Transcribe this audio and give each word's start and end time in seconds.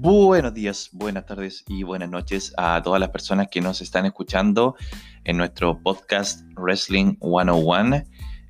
Buenos 0.00 0.54
días, 0.54 0.90
buenas 0.92 1.26
tardes 1.26 1.64
y 1.66 1.82
buenas 1.82 2.08
noches 2.08 2.54
a 2.56 2.80
todas 2.84 3.00
las 3.00 3.08
personas 3.08 3.48
que 3.50 3.60
nos 3.60 3.80
están 3.80 4.06
escuchando 4.06 4.76
en 5.24 5.36
nuestro 5.36 5.82
podcast 5.82 6.42
Wrestling 6.54 7.16
101. 7.20 8.04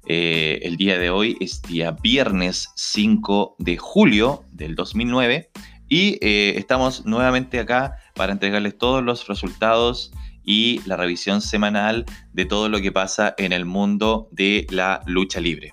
Eh, 0.07 0.59
el 0.61 0.77
día 0.77 0.99
de 0.99 1.09
hoy 1.09 1.39
es 1.41 1.63
día 1.63 1.93
viernes 1.93 2.69
5 2.77 3.57
de 3.61 3.79
julio 3.79 4.45
del 4.53 4.75
2009 4.75 5.51
y 5.89 6.19
eh, 6.21 6.53
estamos 6.59 7.07
nuevamente 7.07 7.61
acá 7.61 7.97
para 8.15 8.33
entregarles 8.33 8.77
todos 8.77 9.03
los 9.03 9.27
resultados 9.27 10.13
y 10.45 10.83
la 10.85 10.99
revisión 10.99 11.41
semanal 11.41 12.05
de 12.35 12.45
todo 12.45 12.69
lo 12.69 12.79
que 12.83 12.93
pasa 12.93 13.35
en 13.39 13.55
el 13.55 13.65
mundo 13.65 14.29
de 14.33 14.67
la 14.69 15.01
lucha 15.07 15.41
libre. 15.41 15.73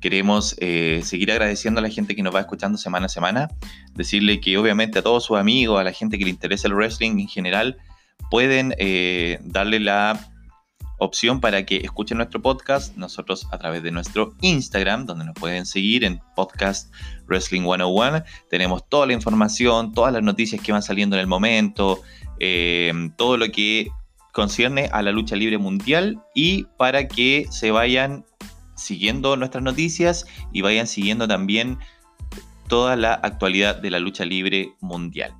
Queremos 0.00 0.56
eh, 0.60 1.00
seguir 1.04 1.30
agradeciendo 1.30 1.80
a 1.80 1.82
la 1.82 1.90
gente 1.90 2.16
que 2.16 2.22
nos 2.22 2.34
va 2.34 2.40
escuchando 2.40 2.78
semana 2.78 3.06
a 3.06 3.08
semana, 3.08 3.48
decirle 3.94 4.40
que 4.40 4.56
obviamente 4.56 4.98
a 4.98 5.02
todos 5.02 5.24
sus 5.24 5.38
amigos, 5.38 5.80
a 5.80 5.84
la 5.84 5.92
gente 5.92 6.18
que 6.18 6.24
le 6.24 6.30
interesa 6.30 6.68
el 6.68 6.74
wrestling 6.74 7.18
en 7.18 7.28
general, 7.28 7.76
pueden 8.30 8.74
eh, 8.78 9.38
darle 9.42 9.80
la 9.80 10.30
opción 11.00 11.40
para 11.40 11.64
que 11.64 11.78
escuchen 11.78 12.18
nuestro 12.18 12.40
podcast, 12.42 12.96
nosotros 12.96 13.46
a 13.50 13.58
través 13.58 13.82
de 13.82 13.90
nuestro 13.90 14.34
Instagram, 14.42 15.06
donde 15.06 15.24
nos 15.24 15.34
pueden 15.34 15.66
seguir 15.66 16.04
en 16.04 16.20
podcast 16.36 16.92
Wrestling 17.26 17.62
101. 17.62 18.22
Tenemos 18.50 18.88
toda 18.88 19.06
la 19.06 19.14
información, 19.14 19.92
todas 19.92 20.12
las 20.12 20.22
noticias 20.22 20.62
que 20.62 20.72
van 20.72 20.82
saliendo 20.82 21.16
en 21.16 21.20
el 21.20 21.26
momento, 21.26 22.02
eh, 22.38 22.92
todo 23.16 23.36
lo 23.36 23.50
que 23.50 23.88
concierne 24.32 24.88
a 24.92 25.02
la 25.02 25.10
lucha 25.10 25.36
libre 25.36 25.58
mundial 25.58 26.22
y 26.34 26.64
para 26.78 27.08
que 27.08 27.46
se 27.50 27.70
vayan 27.70 28.24
siguiendo 28.80 29.36
nuestras 29.36 29.62
noticias 29.62 30.26
y 30.52 30.62
vayan 30.62 30.86
siguiendo 30.86 31.28
también 31.28 31.78
toda 32.68 32.96
la 32.96 33.14
actualidad 33.14 33.76
de 33.76 33.90
la 33.90 33.98
lucha 33.98 34.24
libre 34.24 34.74
mundial. 34.80 35.34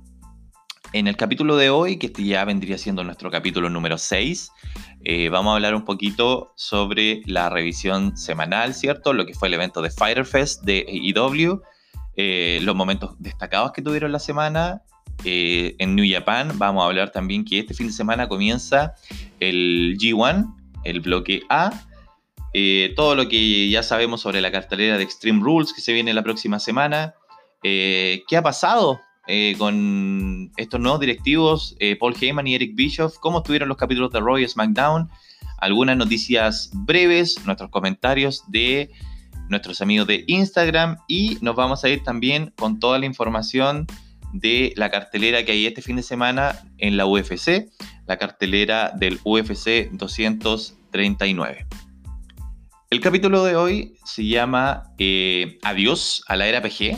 En 0.93 1.07
el 1.07 1.15
capítulo 1.15 1.55
de 1.55 1.69
hoy, 1.69 1.97
que 1.97 2.07
este 2.07 2.25
ya 2.25 2.43
vendría 2.43 2.77
siendo 2.77 3.05
nuestro 3.05 3.31
capítulo 3.31 3.69
número 3.69 3.97
6, 3.97 4.51
eh, 5.05 5.29
vamos 5.29 5.51
a 5.51 5.55
hablar 5.55 5.73
un 5.73 5.85
poquito 5.85 6.51
sobre 6.57 7.21
la 7.25 7.49
revisión 7.49 8.17
semanal, 8.17 8.73
¿cierto? 8.73 9.13
Lo 9.13 9.25
que 9.25 9.33
fue 9.33 9.47
el 9.47 9.53
evento 9.53 9.81
de 9.81 9.89
Fighter 9.89 10.25
Fest 10.25 10.63
de 10.63 10.85
AEW, 10.89 11.61
eh, 12.17 12.59
los 12.63 12.75
momentos 12.75 13.15
destacados 13.19 13.71
que 13.71 13.81
tuvieron 13.81 14.11
la 14.11 14.19
semana. 14.19 14.81
Eh, 15.23 15.75
en 15.79 15.95
New 15.95 16.05
Japan 16.09 16.51
vamos 16.57 16.83
a 16.83 16.87
hablar 16.87 17.11
también 17.11 17.45
que 17.45 17.59
este 17.59 17.73
fin 17.73 17.87
de 17.87 17.93
semana 17.93 18.27
comienza 18.27 18.95
el 19.39 19.97
G1, 19.97 20.53
el 20.83 20.99
bloque 20.99 21.43
A, 21.49 21.71
eh, 22.53 22.93
todo 22.95 23.15
lo 23.15 23.29
que 23.29 23.69
ya 23.69 23.83
sabemos 23.83 24.21
sobre 24.21 24.41
la 24.41 24.51
cartelera 24.51 24.97
de 24.97 25.03
Extreme 25.03 25.41
Rules 25.41 25.73
que 25.73 25.81
se 25.81 25.93
viene 25.93 26.13
la 26.13 26.23
próxima 26.23 26.59
semana. 26.59 27.15
Eh, 27.63 28.23
¿Qué 28.27 28.37
ha 28.37 28.43
pasado 28.43 28.99
eh, 29.27 29.55
con 29.57 30.51
estos 30.57 30.79
nuevos 30.79 30.99
directivos, 30.99 31.75
Paul 31.99 32.15
Heyman 32.19 32.47
y 32.47 32.55
Eric 32.55 32.75
Bischoff? 32.75 33.17
¿Cómo 33.19 33.39
estuvieron 33.39 33.69
los 33.69 33.77
capítulos 33.77 34.11
de 34.11 34.19
Roy 34.19 34.47
SmackDown? 34.47 35.09
Algunas 35.59 35.95
noticias 35.95 36.71
breves, 36.73 37.45
nuestros 37.45 37.69
comentarios 37.69 38.43
de 38.47 38.91
nuestros 39.47 39.81
amigos 39.81 40.07
de 40.07 40.23
Instagram 40.27 40.97
y 41.07 41.37
nos 41.41 41.55
vamos 41.55 41.83
a 41.83 41.89
ir 41.89 42.03
también 42.03 42.53
con 42.57 42.79
toda 42.79 42.97
la 42.97 43.05
información 43.05 43.85
de 44.33 44.73
la 44.75 44.89
cartelera 44.89 45.43
que 45.45 45.51
hay 45.51 45.67
este 45.67 45.81
fin 45.81 45.97
de 45.97 46.03
semana 46.03 46.59
en 46.77 46.97
la 46.97 47.05
UFC, 47.05 47.69
la 48.07 48.17
cartelera 48.17 48.91
del 48.95 49.19
UFC 49.23 49.91
239. 49.91 51.67
El 52.91 52.99
capítulo 52.99 53.45
de 53.45 53.55
hoy 53.55 53.95
se 54.03 54.25
llama 54.25 54.83
eh, 54.97 55.57
Adiós 55.63 56.25
a 56.27 56.35
la 56.35 56.47
era 56.47 56.61
PG, 56.61 56.97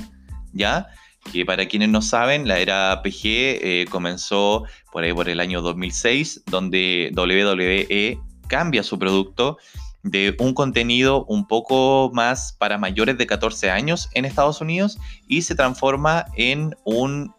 ¿ya? 0.52 0.88
Que 1.32 1.46
para 1.46 1.68
quienes 1.68 1.90
no 1.90 2.02
saben, 2.02 2.48
la 2.48 2.58
era 2.58 3.00
PG 3.04 3.22
eh, 3.24 3.86
comenzó 3.92 4.64
por 4.92 5.04
ahí 5.04 5.14
por 5.14 5.30
el 5.30 5.40
año 5.40 5.62
2006, 5.62 6.46
donde 6.48 7.12
WWE 7.16 8.20
cambia 8.48 8.82
su 8.82 8.98
producto 8.98 9.60
de 10.02 10.36
un 10.40 10.56
contenido 10.56 11.26
un 11.26 11.46
poco 11.46 12.10
más 12.12 12.54
para 12.54 12.80
mayores 12.80 13.20
de 13.20 13.28
14 13.28 13.70
años 13.70 14.10
en 14.16 14.26
Estados 14.26 14.62
Unidos 14.62 14.98
y 15.28 15.44
se 15.44 15.54
transforma 15.54 16.26
en 16.36 16.76
un 16.86 17.36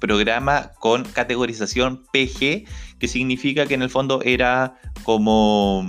programa 0.00 0.72
con 0.80 1.04
categorización 1.04 2.02
PG, 2.12 2.66
que 2.98 3.06
significa 3.06 3.66
que 3.66 3.74
en 3.74 3.82
el 3.82 3.90
fondo 3.90 4.20
era 4.24 4.80
como 5.04 5.86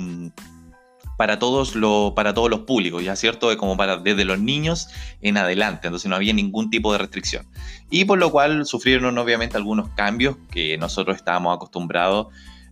para 1.17 1.39
todos, 1.39 1.73
para 2.16 2.33
todos 2.33 2.50
los 2.50 2.61
públicos, 2.61 3.03
¿ya 3.03 3.16
cierto? 3.16 3.55
Como 3.57 3.75
para 3.75 3.97
desde 3.97 4.23
los 4.23 4.39
niños 4.39 4.88
en 5.22 5.38
adelante, 5.38 5.88
entonces 5.88 6.07
no 6.09 6.16
había 6.16 6.31
ningún 6.31 6.69
tipo 6.69 6.91
de 6.91 7.00
restricción. 7.00 7.47
Y 7.89 8.05
por 8.05 8.19
lo 8.19 8.31
cual 8.31 8.66
sufrieron 8.66 9.17
obviamente 9.17 9.57
algunos 9.57 9.89
cambios 9.89 10.38
que 10.51 10.78
nosotros 10.78 11.17
estábamos 11.17 11.55
acostumbrados 11.55 12.28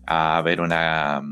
a 0.06 0.42
ver 0.44 0.62
una, 0.62 1.24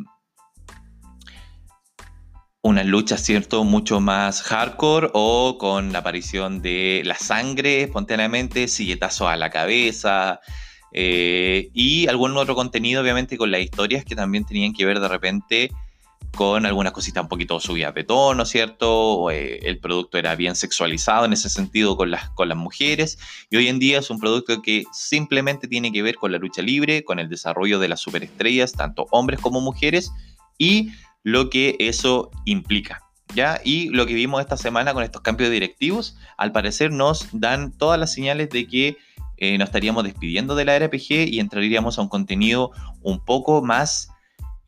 una 2.64 2.84
lucha, 2.84 3.18
¿cierto? 3.18 3.64
Mucho 3.64 4.00
más 4.00 4.42
hardcore 4.42 5.12
o 5.14 5.58
con 5.60 5.94
la 5.94 6.00
aparición 6.00 6.64
de 6.64 7.04
la 7.06 7.16
sangre 7.16 7.84
espontáneamente, 7.84 8.68
silletazo 8.68 9.28
a 9.28 9.38
la 9.38 9.52
cabeza. 9.52 10.40
Eh, 10.94 11.70
y 11.74 12.08
algún 12.08 12.38
otro 12.38 12.56
contenido, 12.56 13.02
obviamente, 13.02 13.38
con 13.38 13.52
las 13.52 13.62
historias 13.62 14.04
que 14.04 14.16
también 14.16 14.46
tenían 14.46 14.74
que 14.74 14.86
ver 14.86 15.00
de 15.00 15.08
repente 15.08 15.72
con 16.36 16.66
algunas 16.66 16.94
cositas 16.94 17.24
un 17.24 17.30
poquito 17.30 17.60
subidas 17.60 17.94
de 17.94 18.04
tono, 18.04 18.46
¿cierto? 18.46 19.30
Eh, 19.30 19.60
el 19.64 19.80
producto 19.80 20.18
era 20.18 20.36
bien 20.36 20.56
sexualizado 20.56 21.26
en 21.26 21.34
ese 21.34 21.50
sentido 21.50 21.96
con 21.96 22.10
las, 22.10 22.30
con 22.32 22.50
las 22.50 22.58
mujeres 22.58 23.20
y 23.50 23.58
hoy 23.58 23.68
en 23.68 23.80
día 23.80 24.00
es 24.00 24.10
un 24.10 24.20
producto 24.20 24.62
que 24.62 24.84
simplemente 24.92 25.68
tiene 25.68 25.92
que 25.92 26.02
ver 26.02 26.16
con 26.16 26.32
la 26.32 26.40
lucha 26.40 26.62
libre, 26.62 27.04
con 27.04 27.20
el 27.20 27.30
desarrollo 27.30 27.80
de 27.80 27.88
las 27.88 28.00
superestrellas, 28.00 28.74
tanto 28.74 29.08
hombres 29.12 29.40
como 29.40 29.62
mujeres 29.62 30.12
y 30.58 30.92
lo 31.24 31.50
que 31.50 31.76
eso 31.80 32.32
implica. 32.46 33.02
¿Ya? 33.36 33.60
Y 33.64 33.90
lo 33.90 34.06
que 34.06 34.14
vimos 34.14 34.42
esta 34.42 34.58
semana 34.58 34.94
con 34.94 35.02
estos 35.02 35.24
cambios 35.24 35.50
directivos, 35.50 36.18
al 36.38 36.52
parecer 36.52 36.92
nos 36.92 37.30
dan 37.32 37.72
todas 37.72 38.00
las 38.00 38.14
señales 38.14 38.50
de 38.52 38.68
que 38.68 38.98
eh, 39.38 39.58
nos 39.58 39.70
estaríamos 39.70 40.04
despidiendo 40.04 40.54
de 40.54 40.66
la 40.66 40.78
RPG 40.78 41.30
y 41.30 41.40
entraríamos 41.40 41.98
a 41.98 42.04
un 42.04 42.10
contenido 42.10 42.72
un 43.02 43.20
poco 43.20 43.64
más 43.64 44.13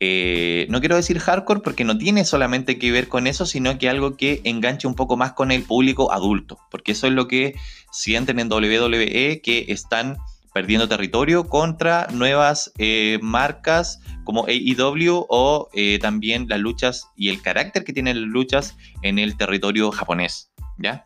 eh, 0.08 0.68
no 0.70 0.80
quiero 0.80 0.96
decir 0.96 1.18
hardcore 1.20 1.62
porque 1.62 1.84
no 1.84 1.98
tiene 1.98 2.26
solamente 2.26 2.78
que 2.78 2.92
ver 2.92 3.08
con 3.08 3.26
eso, 3.26 3.48
sino 3.48 3.78
que 3.80 3.90
algo 3.90 4.18
que 4.18 4.42
enganche 4.44 4.88
un 4.88 4.94
poco 4.94 5.18
más 5.18 5.34
con 5.34 5.52
el 5.52 5.64
público 5.64 6.12
adulto, 6.12 6.60
porque 6.70 6.92
eso 6.92 7.08
es 7.08 7.14
lo 7.14 7.28
que 7.28 7.56
sienten 7.92 8.40
en 8.40 8.52
WWE, 8.52 9.42
que 9.44 9.66
están 9.70 10.18
perdiendo 10.54 10.88
territorio 10.88 11.50
contra 11.50 12.08
nuevas 12.14 12.72
eh, 12.78 13.18
marcas 13.22 14.00
como 14.24 14.46
AEW 14.46 15.26
o 15.28 15.70
eh, 15.74 15.98
también 16.00 16.46
las 16.48 16.60
luchas 16.60 17.10
y 17.18 17.30
el 17.30 17.42
carácter 17.42 17.84
que 17.84 17.92
tienen 17.92 18.22
las 18.22 18.30
luchas 18.30 18.78
en 19.02 19.18
el 19.18 19.36
territorio 19.38 19.92
japonés, 19.92 20.52
¿ya? 20.78 21.06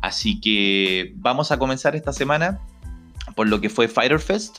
Así 0.00 0.40
que 0.40 1.12
vamos 1.16 1.50
a 1.50 1.58
comenzar 1.58 1.96
esta 1.96 2.12
semana 2.12 2.60
por 3.34 3.48
lo 3.48 3.60
que 3.60 3.68
fue 3.68 3.88
Fighter 3.88 4.20
Fest, 4.20 4.58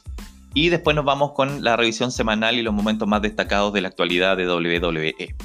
y 0.54 0.70
después 0.70 0.96
nos 0.96 1.06
vamos 1.06 1.34
con 1.34 1.64
la 1.64 1.76
revisión 1.76 2.12
semanal 2.12 2.58
y 2.58 2.62
los 2.62 2.74
momentos 2.74 3.08
más 3.08 3.22
destacados 3.22 3.74
de 3.74 3.82
la 3.82 3.90
actualidad 3.90 4.38
de 4.38 4.48
WWE. 4.48 5.36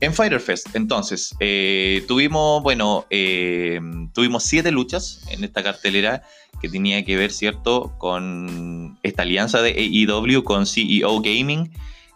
En 0.00 0.12
Fighter 0.12 0.40
Fest, 0.40 0.74
entonces, 0.74 1.34
eh, 1.40 2.04
tuvimos, 2.06 2.62
bueno, 2.62 3.06
eh, 3.10 3.80
tuvimos 4.12 4.42
siete 4.42 4.70
luchas 4.70 5.24
en 5.30 5.44
esta 5.44 5.62
cartelera 5.62 6.22
que 6.60 6.68
tenía 6.68 7.04
que 7.04 7.16
ver, 7.16 7.30
¿cierto?, 7.30 7.94
con 7.98 8.98
esta 9.02 9.22
alianza 9.22 9.62
de 9.62 9.70
AEW 9.70 10.42
con 10.44 10.66
CEO 10.66 11.20
Gaming, 11.20 11.72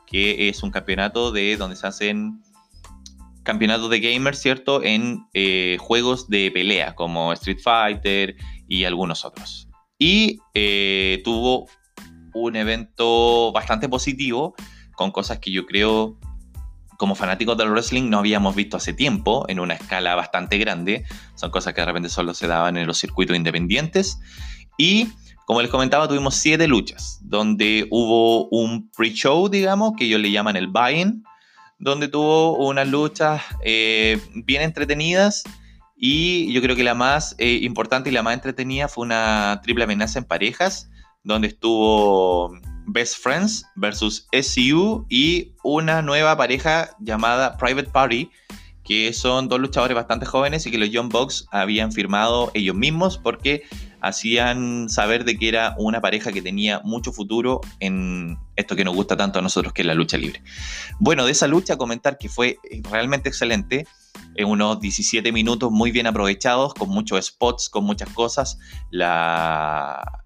que 0.06 0.48
es 0.48 0.62
un 0.62 0.70
campeonato 0.70 1.32
de 1.32 1.56
donde 1.56 1.76
se 1.76 1.86
hacen 1.86 2.42
campeonatos 3.42 3.88
de 3.88 4.00
gamers, 4.00 4.38
¿cierto?, 4.38 4.82
en 4.82 5.26
eh, 5.32 5.78
juegos 5.80 6.28
de 6.28 6.50
pelea 6.50 6.94
como 6.94 7.32
Street 7.32 7.60
Fighter 7.62 8.36
y 8.68 8.84
algunos 8.84 9.24
otros. 9.24 9.68
Y 9.98 10.38
tuvo 11.24 11.66
un 12.42 12.56
evento 12.56 13.52
bastante 13.52 13.88
positivo, 13.88 14.54
con 14.96 15.10
cosas 15.10 15.38
que 15.38 15.52
yo 15.52 15.66
creo 15.66 16.18
como 16.98 17.14
fanáticos 17.14 17.56
del 17.56 17.70
wrestling 17.70 18.10
no 18.10 18.18
habíamos 18.18 18.56
visto 18.56 18.76
hace 18.76 18.92
tiempo, 18.92 19.44
en 19.48 19.60
una 19.60 19.74
escala 19.74 20.16
bastante 20.16 20.58
grande. 20.58 21.04
Son 21.36 21.50
cosas 21.50 21.72
que 21.72 21.80
de 21.80 21.86
repente 21.86 22.08
solo 22.08 22.34
se 22.34 22.48
daban 22.48 22.76
en 22.76 22.88
los 22.88 22.98
circuitos 22.98 23.36
independientes. 23.36 24.18
Y 24.76 25.08
como 25.46 25.62
les 25.62 25.70
comentaba, 25.70 26.08
tuvimos 26.08 26.34
siete 26.34 26.66
luchas, 26.66 27.20
donde 27.22 27.86
hubo 27.90 28.48
un 28.48 28.90
pre-show, 28.90 29.48
digamos, 29.48 29.92
que 29.96 30.06
ellos 30.06 30.20
le 30.20 30.32
llaman 30.32 30.56
el 30.56 30.66
buy-in, 30.66 31.22
donde 31.78 32.08
tuvo 32.08 32.56
unas 32.66 32.88
luchas 32.88 33.42
eh, 33.64 34.20
bien 34.34 34.62
entretenidas. 34.62 35.44
Y 35.96 36.52
yo 36.52 36.60
creo 36.60 36.74
que 36.74 36.82
la 36.82 36.94
más 36.94 37.36
eh, 37.38 37.60
importante 37.62 38.10
y 38.10 38.12
la 38.12 38.24
más 38.24 38.34
entretenida 38.34 38.88
fue 38.88 39.04
una 39.04 39.60
triple 39.62 39.84
amenaza 39.84 40.18
en 40.18 40.24
parejas, 40.24 40.90
donde 41.28 41.48
estuvo 41.48 42.58
Best 42.86 43.18
Friends 43.22 43.66
versus 43.76 44.26
SCU 44.32 45.04
y 45.10 45.52
una 45.62 46.00
nueva 46.00 46.36
pareja 46.38 46.96
llamada 47.00 47.58
Private 47.58 47.90
Party, 47.90 48.30
que 48.82 49.12
son 49.12 49.46
dos 49.46 49.60
luchadores 49.60 49.94
bastante 49.94 50.24
jóvenes 50.24 50.66
y 50.66 50.70
que 50.70 50.78
los 50.78 50.90
Young 50.90 51.10
Bucks 51.10 51.46
habían 51.52 51.92
firmado 51.92 52.50
ellos 52.54 52.74
mismos 52.74 53.18
porque 53.18 53.64
hacían 54.00 54.88
saber 54.88 55.26
de 55.26 55.36
que 55.38 55.50
era 55.50 55.74
una 55.76 56.00
pareja 56.00 56.32
que 56.32 56.40
tenía 56.40 56.80
mucho 56.82 57.12
futuro 57.12 57.60
en 57.78 58.38
esto 58.56 58.74
que 58.74 58.84
nos 58.84 58.94
gusta 58.94 59.14
tanto 59.14 59.38
a 59.38 59.42
nosotros, 59.42 59.74
que 59.74 59.82
es 59.82 59.86
la 59.86 59.94
lucha 59.94 60.16
libre. 60.16 60.42
Bueno, 60.98 61.26
de 61.26 61.32
esa 61.32 61.46
lucha 61.46 61.76
comentar 61.76 62.16
que 62.16 62.30
fue 62.30 62.58
realmente 62.90 63.28
excelente, 63.28 63.86
en 64.34 64.48
unos 64.48 64.80
17 64.80 65.30
minutos 65.30 65.70
muy 65.70 65.90
bien 65.90 66.06
aprovechados, 66.06 66.72
con 66.72 66.88
muchos 66.88 67.26
spots, 67.26 67.68
con 67.68 67.84
muchas 67.84 68.08
cosas. 68.10 68.58
La, 68.90 70.24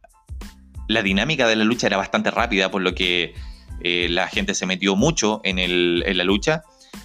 la 0.88 1.02
dinámica 1.02 1.46
de 1.46 1.56
la 1.56 1.64
lucha 1.64 1.86
era 1.86 1.96
bastante 1.96 2.30
rápida, 2.30 2.70
por 2.70 2.82
lo 2.82 2.94
que 2.94 3.34
eh, 3.80 4.08
la 4.08 4.28
gente 4.28 4.54
se 4.54 4.66
metió 4.66 4.96
mucho 4.96 5.40
en, 5.44 6.16
la 6.16 6.24
lucha. 6.24 6.62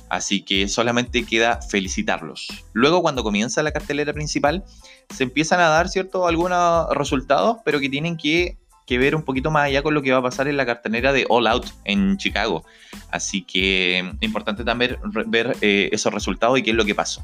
Así 0.10 0.42
que 0.42 0.68
solamente 0.68 1.26
queda 1.26 1.62
felicitarlos. 1.62 2.48
Luego, 2.74 3.02
cuando 3.02 3.24
comienza 3.24 3.64
la 3.64 3.72
cartelera 3.72 4.14
principal, 4.14 4.64
se 5.10 5.24
empiezan 5.24 5.60
a 5.60 5.68
dar, 5.68 5.90
¿cierto?, 5.90 6.28
algunos 6.28 6.90
resultados, 6.96 7.58
pero 7.64 7.80
que 7.80 7.90
tienen 7.90 8.18
que, 8.18 8.58
ver 8.90 9.16
un 9.16 9.24
poquito 9.24 9.52
más 9.52 9.66
allá 9.66 9.82
con 9.82 9.94
lo 9.94 10.02
que 10.02 10.12
va 10.12 10.20
a 10.20 10.22
pasar 10.22 10.48
en 10.48 10.56
la 10.56 10.66
cartelera 10.66 11.12
de 11.12 11.26
All 11.30 11.48
Out 11.48 11.68
en 11.84 12.18
Chicago. 12.18 12.66
Así 13.12 13.44
que 13.44 14.04
mm, 14.04 14.24
importante 14.24 14.64
también 14.64 14.98
ver 15.28 15.58
eh, 15.62 15.90
esos 15.92 16.14
resultados 16.14 16.58
y 16.60 16.64
qué 16.64 16.72
es 16.72 16.76
lo 16.76 16.86
que 16.86 16.96
pasó. 16.96 17.22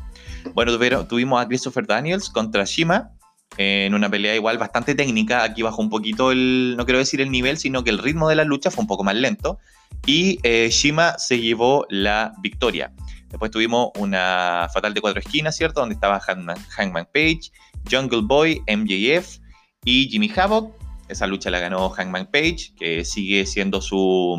Bueno, 0.53 0.77
tuvimos 1.07 1.41
a 1.41 1.47
Christopher 1.47 1.87
Daniels 1.87 2.29
contra 2.29 2.65
Shima 2.65 3.11
en 3.57 3.93
una 3.93 4.09
pelea 4.09 4.35
igual 4.35 4.57
bastante 4.57 4.95
técnica. 4.95 5.43
Aquí 5.43 5.61
bajó 5.61 5.81
un 5.81 5.89
poquito 5.89 6.31
el, 6.31 6.75
no 6.77 6.85
quiero 6.85 6.99
decir 6.99 7.21
el 7.21 7.31
nivel, 7.31 7.57
sino 7.57 7.83
que 7.83 7.89
el 7.89 7.97
ritmo 7.97 8.29
de 8.29 8.35
la 8.35 8.43
lucha 8.43 8.71
fue 8.71 8.81
un 8.81 8.87
poco 8.87 9.03
más 9.03 9.15
lento. 9.15 9.59
Y 10.05 10.39
eh, 10.43 10.69
Shima 10.71 11.17
se 11.17 11.39
llevó 11.39 11.85
la 11.89 12.33
victoria. 12.41 12.93
Después 13.29 13.51
tuvimos 13.51 13.89
una 13.97 14.67
fatal 14.73 14.93
de 14.93 15.01
cuatro 15.01 15.19
esquinas, 15.19 15.55
¿cierto? 15.55 15.79
Donde 15.79 15.95
estaba 15.95 16.19
Hangman, 16.19 17.07
Page, 17.13 17.51
Jungle 17.89 18.21
Boy, 18.23 18.61
MJF 18.67 19.39
y 19.85 20.07
Jimmy 20.09 20.31
Havoc. 20.35 20.75
Esa 21.09 21.27
lucha 21.27 21.49
la 21.49 21.59
ganó 21.59 21.89
Hangman 21.89 22.29
Page, 22.31 22.73
que 22.77 23.03
sigue 23.03 23.45
siendo 23.45 23.81
su 23.81 24.37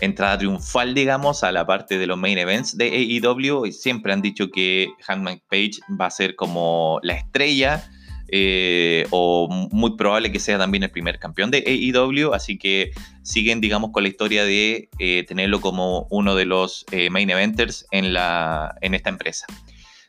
entrada 0.00 0.38
triunfal, 0.38 0.94
digamos, 0.94 1.44
a 1.44 1.52
la 1.52 1.66
parte 1.66 1.98
de 1.98 2.06
los 2.06 2.18
main 2.18 2.38
events 2.38 2.76
de 2.76 2.86
AEW. 2.86 3.66
Y 3.66 3.72
siempre 3.72 4.12
han 4.12 4.22
dicho 4.22 4.50
que 4.50 4.88
Hangman 5.06 5.40
Page 5.48 5.72
va 6.00 6.06
a 6.06 6.10
ser 6.10 6.36
como 6.36 7.00
la 7.02 7.14
estrella. 7.14 7.84
Eh, 8.28 9.06
o 9.10 9.48
muy 9.70 9.96
probable 9.96 10.32
que 10.32 10.40
sea 10.40 10.58
también 10.58 10.82
el 10.82 10.90
primer 10.90 11.20
campeón 11.20 11.52
de 11.52 11.58
AEW, 11.64 12.34
así 12.34 12.58
que 12.58 12.90
siguen, 13.22 13.60
digamos, 13.60 13.92
con 13.92 14.02
la 14.02 14.08
historia 14.08 14.44
de 14.44 14.88
eh, 14.98 15.24
tenerlo 15.28 15.60
como 15.60 16.08
uno 16.10 16.34
de 16.34 16.44
los 16.44 16.84
eh, 16.90 17.08
main 17.08 17.30
eventers 17.30 17.86
en, 17.92 18.12
la, 18.12 18.74
en 18.80 18.94
esta 18.94 19.10
empresa. 19.10 19.46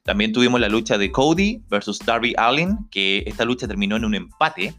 También 0.04 0.32
tuvimos 0.32 0.60
la 0.60 0.70
lucha 0.70 0.98
de 0.98 1.12
Cody 1.12 1.62
versus 1.70 2.00
Darby 2.00 2.34
Allin, 2.38 2.88
que 2.90 3.24
esta 3.28 3.46
lucha 3.46 3.68
terminó 3.68 3.98
en 3.98 4.06
un 4.06 4.16
empate. 4.16 4.74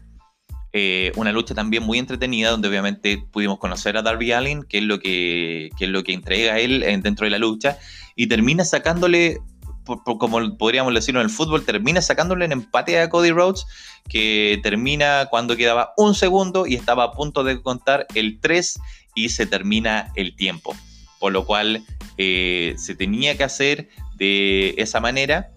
Eh, 0.71 1.11
una 1.15 1.31
lucha 1.31 1.55
también 1.55 1.83
muy 1.83 1.97
entretenida, 1.97 2.51
donde 2.51 2.67
obviamente 2.67 3.17
pudimos 3.31 3.57
conocer 3.57 3.97
a 3.97 4.01
Darby 4.01 4.31
Allin, 4.31 4.63
que 4.63 4.79
es 4.79 4.83
lo 4.83 4.99
que, 4.99 5.71
es 5.79 5.89
lo 5.89 6.03
que 6.03 6.13
entrega 6.13 6.59
él 6.59 6.81
dentro 7.01 7.25
de 7.25 7.31
la 7.31 7.39
lucha, 7.39 7.77
y 8.15 8.27
termina 8.27 8.63
sacándole, 8.63 9.39
como 9.83 10.57
podríamos 10.57 10.93
decirlo 10.93 11.21
en 11.21 11.25
el 11.25 11.31
fútbol, 11.31 11.65
termina 11.65 12.01
sacándole 12.01 12.45
en 12.45 12.51
empate 12.51 12.99
a 12.99 13.09
Cody 13.09 13.31
Rhodes, 13.31 13.65
que 14.07 14.59
termina 14.61 15.27
cuando 15.29 15.55
quedaba 15.55 15.93
un 15.97 16.13
segundo 16.15 16.67
y 16.67 16.75
estaba 16.75 17.05
a 17.05 17.11
punto 17.13 17.43
de 17.43 17.61
contar 17.61 18.05
el 18.13 18.39
3 18.39 18.79
y 19.15 19.29
se 19.29 19.45
termina 19.45 20.11
el 20.15 20.35
tiempo. 20.35 20.75
Por 21.19 21.33
lo 21.33 21.45
cual 21.45 21.83
eh, 22.17 22.75
se 22.77 22.95
tenía 22.95 23.35
que 23.37 23.43
hacer 23.43 23.89
de 24.15 24.75
esa 24.77 24.99
manera. 24.99 25.51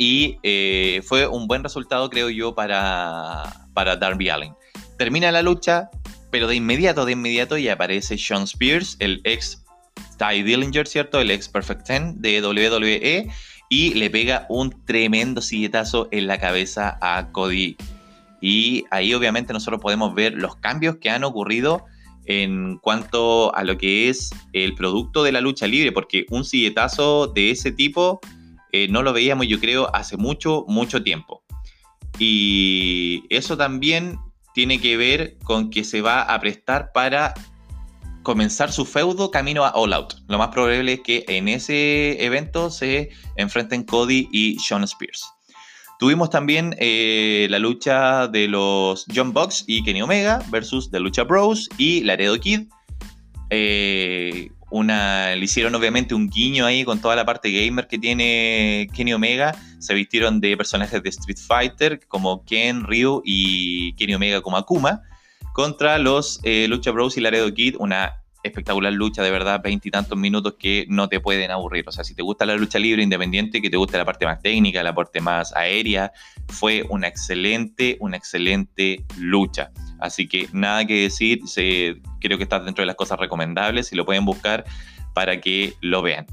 Y 0.00 0.38
eh, 0.42 1.02
fue 1.04 1.26
un 1.26 1.46
buen 1.46 1.62
resultado, 1.62 2.08
creo 2.08 2.30
yo, 2.30 2.54
para, 2.54 3.66
para 3.74 3.96
Darby 3.96 4.30
Allin. 4.30 4.54
Termina 4.96 5.30
la 5.30 5.42
lucha, 5.42 5.90
pero 6.30 6.46
de 6.46 6.54
inmediato, 6.54 7.04
de 7.04 7.12
inmediato 7.12 7.58
ya 7.58 7.74
aparece 7.74 8.16
Sean 8.16 8.44
Spears, 8.44 8.96
el 8.98 9.20
ex 9.24 9.62
Ty 10.16 10.42
Dillinger, 10.42 10.86
¿cierto? 10.88 11.20
El 11.20 11.30
ex 11.30 11.50
Perfect 11.50 11.84
Ten 11.84 12.22
de 12.22 12.40
WWE. 12.40 13.30
Y 13.68 13.92
le 13.92 14.08
pega 14.08 14.46
un 14.48 14.74
tremendo 14.86 15.42
silletazo 15.42 16.08
en 16.12 16.28
la 16.28 16.38
cabeza 16.38 16.96
a 17.02 17.30
Cody. 17.30 17.76
Y 18.40 18.86
ahí 18.90 19.12
obviamente 19.12 19.52
nosotros 19.52 19.82
podemos 19.82 20.14
ver 20.14 20.32
los 20.32 20.56
cambios 20.56 20.96
que 20.96 21.10
han 21.10 21.24
ocurrido 21.24 21.84
en 22.24 22.78
cuanto 22.78 23.54
a 23.54 23.64
lo 23.64 23.76
que 23.76 24.08
es 24.08 24.30
el 24.54 24.74
producto 24.74 25.22
de 25.24 25.32
la 25.32 25.42
lucha 25.42 25.66
libre, 25.66 25.92
porque 25.92 26.24
un 26.30 26.46
silletazo 26.46 27.26
de 27.26 27.50
ese 27.50 27.70
tipo 27.70 28.22
eh, 28.72 28.88
no 28.88 29.02
lo 29.02 29.12
veíamos 29.12 29.46
yo 29.46 29.60
creo 29.60 29.94
hace 29.94 30.16
mucho, 30.16 30.64
mucho 30.68 31.02
tiempo. 31.02 31.42
Y 32.18 33.24
eso 33.30 33.56
también 33.56 34.18
tiene 34.54 34.80
que 34.80 34.96
ver 34.96 35.38
con 35.44 35.70
que 35.70 35.84
se 35.84 36.02
va 36.02 36.22
a 36.22 36.40
prestar 36.40 36.92
para 36.92 37.34
comenzar 38.22 38.70
su 38.72 38.84
feudo 38.84 39.30
camino 39.30 39.64
a 39.64 39.70
All 39.70 39.92
Out. 39.92 40.14
Lo 40.28 40.38
más 40.38 40.48
probable 40.48 40.92
es 40.92 41.00
que 41.00 41.24
en 41.28 41.48
ese 41.48 42.22
evento 42.24 42.70
se 42.70 43.10
enfrenten 43.36 43.84
Cody 43.84 44.28
y 44.32 44.58
Sean 44.58 44.84
Spears. 44.84 45.24
Tuvimos 45.98 46.30
también 46.30 46.74
eh, 46.78 47.46
la 47.50 47.58
lucha 47.58 48.26
de 48.26 48.48
los 48.48 49.04
John 49.14 49.32
Box 49.32 49.64
y 49.66 49.82
Kenny 49.82 50.00
Omega 50.00 50.42
versus 50.50 50.90
The 50.90 50.98
Lucha 50.98 51.24
Bros 51.24 51.68
y 51.76 52.02
Laredo 52.04 52.38
Kid. 52.40 52.68
Eh, 53.50 54.50
una, 54.70 55.34
le 55.34 55.44
hicieron 55.44 55.74
obviamente 55.74 56.14
un 56.14 56.28
guiño 56.28 56.66
ahí 56.66 56.84
con 56.84 57.00
toda 57.00 57.16
la 57.16 57.24
parte 57.24 57.50
gamer 57.50 57.86
que 57.86 57.98
tiene 57.98 58.88
Kenny 58.94 59.12
Omega. 59.12 59.54
Se 59.78 59.94
vistieron 59.94 60.40
de 60.40 60.56
personajes 60.56 61.02
de 61.02 61.08
Street 61.08 61.38
Fighter 61.38 62.00
como 62.08 62.44
Ken, 62.44 62.84
Ryu 62.84 63.22
y 63.24 63.94
Kenny 63.94 64.14
Omega 64.14 64.40
como 64.40 64.56
Akuma. 64.56 65.02
Contra 65.52 65.98
los 65.98 66.40
eh, 66.44 66.66
Lucha 66.68 66.92
Bros 66.92 67.16
y 67.16 67.20
Laredo 67.20 67.52
Kid, 67.52 67.76
una 67.78 68.16
espectacular 68.42 68.92
lucha, 68.92 69.22
de 69.22 69.30
verdad, 69.30 69.60
veintitantos 69.62 70.16
minutos 70.16 70.54
que 70.58 70.86
no 70.88 71.08
te 71.08 71.20
pueden 71.20 71.50
aburrir. 71.50 71.84
O 71.88 71.92
sea, 71.92 72.04
si 72.04 72.14
te 72.14 72.22
gusta 72.22 72.46
la 72.46 72.54
lucha 72.54 72.78
libre 72.78 73.02
independiente, 73.02 73.60
que 73.60 73.68
te 73.68 73.76
guste 73.76 73.98
la 73.98 74.04
parte 74.04 74.24
más 74.24 74.40
técnica, 74.40 74.82
la 74.82 74.94
parte 74.94 75.20
más 75.20 75.54
aérea, 75.54 76.12
fue 76.48 76.84
una 76.88 77.08
excelente, 77.08 77.96
una 78.00 78.16
excelente 78.16 79.04
lucha. 79.18 79.70
Así 80.00 80.28
que 80.28 80.48
nada 80.52 80.84
que 80.84 81.02
decir, 81.02 81.40
creo 82.20 82.36
que 82.36 82.42
está 82.42 82.60
dentro 82.60 82.82
de 82.82 82.86
las 82.86 82.96
cosas 82.96 83.18
recomendables 83.18 83.92
y 83.92 83.96
lo 83.96 84.04
pueden 84.04 84.24
buscar 84.24 84.64
para 85.14 85.40
que 85.40 85.74
lo 85.80 86.02
vean. 86.02 86.26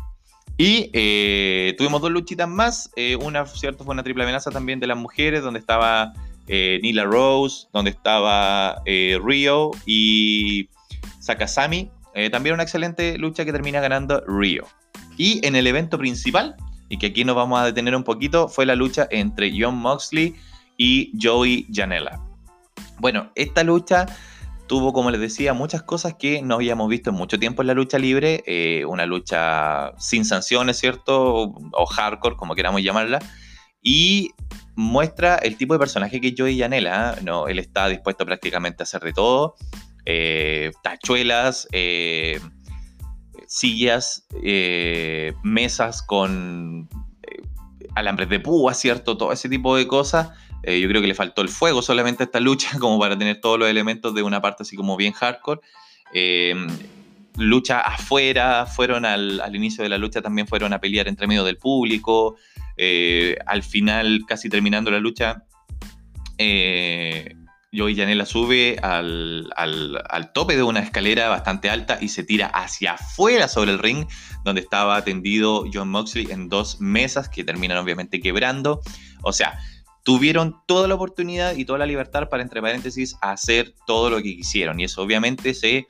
Y 0.58 0.90
eh, 0.94 1.76
tuvimos 1.78 2.02
dos 2.02 2.12
luchitas 2.12 2.50
más. 2.50 2.90
Eh, 2.96 3.16
una, 3.16 3.46
cierto, 3.46 3.84
fue 3.84 3.94
una 3.94 4.04
triple 4.04 4.24
amenaza 4.24 4.50
también 4.50 4.80
de 4.80 4.88
las 4.88 4.98
mujeres, 4.98 5.44
donde 5.44 5.60
estaba 5.60 6.14
eh, 6.48 6.80
Nila 6.82 7.04
Rose, 7.04 7.68
donde 7.74 7.92
estaba 7.92 8.82
Rio 8.86 9.72
y 9.86 10.70
Sakasami, 11.20 11.92
eh, 12.18 12.32
también 12.32 12.56
una 12.56 12.64
excelente 12.64 13.18
lucha 13.18 13.46
que 13.46 13.52
termina 13.52 13.80
ganando 13.80 14.24
Rio. 14.26 14.66
Y 15.18 15.46
en 15.46 15.56
el 15.56 15.68
evento 15.68 15.98
principal, 15.98 16.56
y 16.90 16.98
que 16.98 17.08
aquí 17.08 17.24
nos 17.24 17.36
vamos 17.36 17.60
a 17.60 17.66
detener 17.66 17.96
un 17.96 18.04
poquito, 18.04 18.48
fue 18.48 18.66
la 18.66 18.76
lucha 18.76 19.08
entre 19.12 19.52
John 19.56 19.76
Moxley 19.76 20.34
y 20.78 21.12
Joey 21.22 21.68
Janela. 21.72 22.27
Bueno, 23.00 23.32
esta 23.36 23.64
lucha 23.64 24.06
tuvo, 24.68 24.94
como 24.94 25.12
les 25.12 25.22
decía, 25.22 25.54
muchas 25.54 25.84
cosas 25.84 26.16
que 26.16 26.42
no 26.42 26.56
habíamos 26.56 26.90
visto 26.90 27.10
en 27.10 27.16
mucho 27.16 27.40
tiempo 27.40 27.62
en 27.62 27.68
la 27.68 27.74
lucha 27.74 27.98
libre. 27.98 28.44
Eh, 28.46 28.86
una 28.86 29.06
lucha 29.06 29.94
sin 29.98 30.26
sanciones, 30.26 30.78
¿cierto? 30.78 31.54
O 31.72 31.86
hardcore, 31.86 32.36
como 32.36 32.56
queramos 32.56 32.82
llamarla. 32.84 33.20
Y 33.82 34.32
muestra 34.76 35.36
el 35.36 35.58
tipo 35.58 35.74
de 35.74 35.80
personaje 35.80 36.22
que 36.22 36.36
Joey 36.38 36.60
Janela. 36.60 37.18
No, 37.24 37.48
él 37.48 37.60
está 37.60 37.88
dispuesto 37.88 38.26
prácticamente 38.26 38.84
a 38.84 38.86
hacer 38.86 39.02
de 39.02 39.14
todo. 39.14 39.56
Eh, 40.06 40.72
tachuelas, 40.84 41.68
eh, 41.72 42.40
sillas, 43.48 44.28
eh, 44.44 45.34
mesas 45.44 46.02
con 46.02 46.88
alambres 47.96 48.30
de 48.30 48.40
púa, 48.40 48.74
¿cierto? 48.74 49.18
Todo 49.18 49.32
ese 49.32 49.50
tipo 49.50 49.76
de 49.76 49.88
cosas. 49.88 50.30
Yo 50.64 50.88
creo 50.90 51.02
que 51.02 51.08
le 51.08 51.16
faltó 51.16 51.42
el 51.42 51.50
fuego 51.50 51.82
solamente 51.82 52.24
a 52.24 52.26
esta 52.26 52.40
lucha, 52.40 52.78
como 52.80 53.00
para 53.00 53.18
tener 53.18 53.40
todos 53.42 53.60
los 53.60 53.70
elementos 53.70 54.14
de 54.14 54.24
una 54.24 54.42
parte 54.42 54.64
así 54.64 54.76
como 54.76 54.98
bien 54.98 55.14
hardcore. 55.14 55.62
lucha 57.38 57.82
afuera, 57.82 58.66
fueron 58.66 59.06
al, 59.06 59.40
al, 59.42 59.56
inicio 59.56 59.84
de 59.84 59.90
la 59.90 59.98
lucha 59.98 60.22
también 60.22 60.48
fueron 60.48 60.74
a 60.74 60.80
pelear 60.80 61.08
entre 61.08 61.28
medio 61.28 61.44
del 61.44 61.58
público. 61.58 62.36
al 63.46 63.64
final, 63.64 64.22
casi 64.28 64.50
terminando 64.50 64.92
la 64.92 65.00
lucha, 65.00 65.44
Joey 67.74 67.96
Janela 67.96 68.26
sube 68.26 68.78
al, 68.82 69.52
tope 70.34 70.56
de 70.56 70.64
una 70.64 70.80
escalera 70.80 71.30
bastante 71.30 71.70
alta 71.70 71.98
y 72.02 72.10
se 72.10 72.24
tira 72.24 72.48
hacia 72.48 72.94
afuera 72.94 73.48
sobre 73.48 73.72
el 73.72 73.80
ring, 73.80 74.08
donde 74.44 74.62
estaba 74.62 74.96
atendido 74.96 75.66
John 75.72 75.90
Moxley 75.90 76.28
en 76.32 76.50
dos 76.50 76.80
mesas 76.80 77.30
que 77.30 77.44
terminan 77.44 77.78
obviamente 77.78 78.20
quebrando. 78.20 78.82
O 79.22 79.34
sea, 79.34 79.60
tuvieron 80.08 80.56
toda 80.68 80.88
la 80.88 80.96
oportunidad 80.96 81.58
y 81.58 81.66
toda 81.66 81.80
la 81.80 81.86
libertad 81.86 82.30
para, 82.30 82.42
entre 82.42 82.62
paréntesis, 82.62 83.18
hacer 83.22 83.74
todo 83.86 84.10
lo 84.10 84.16
que 84.20 84.38
quisieron. 84.38 84.80
Y 84.80 84.86
eso 84.86 85.02
obviamente 85.02 85.54
se 85.54 85.90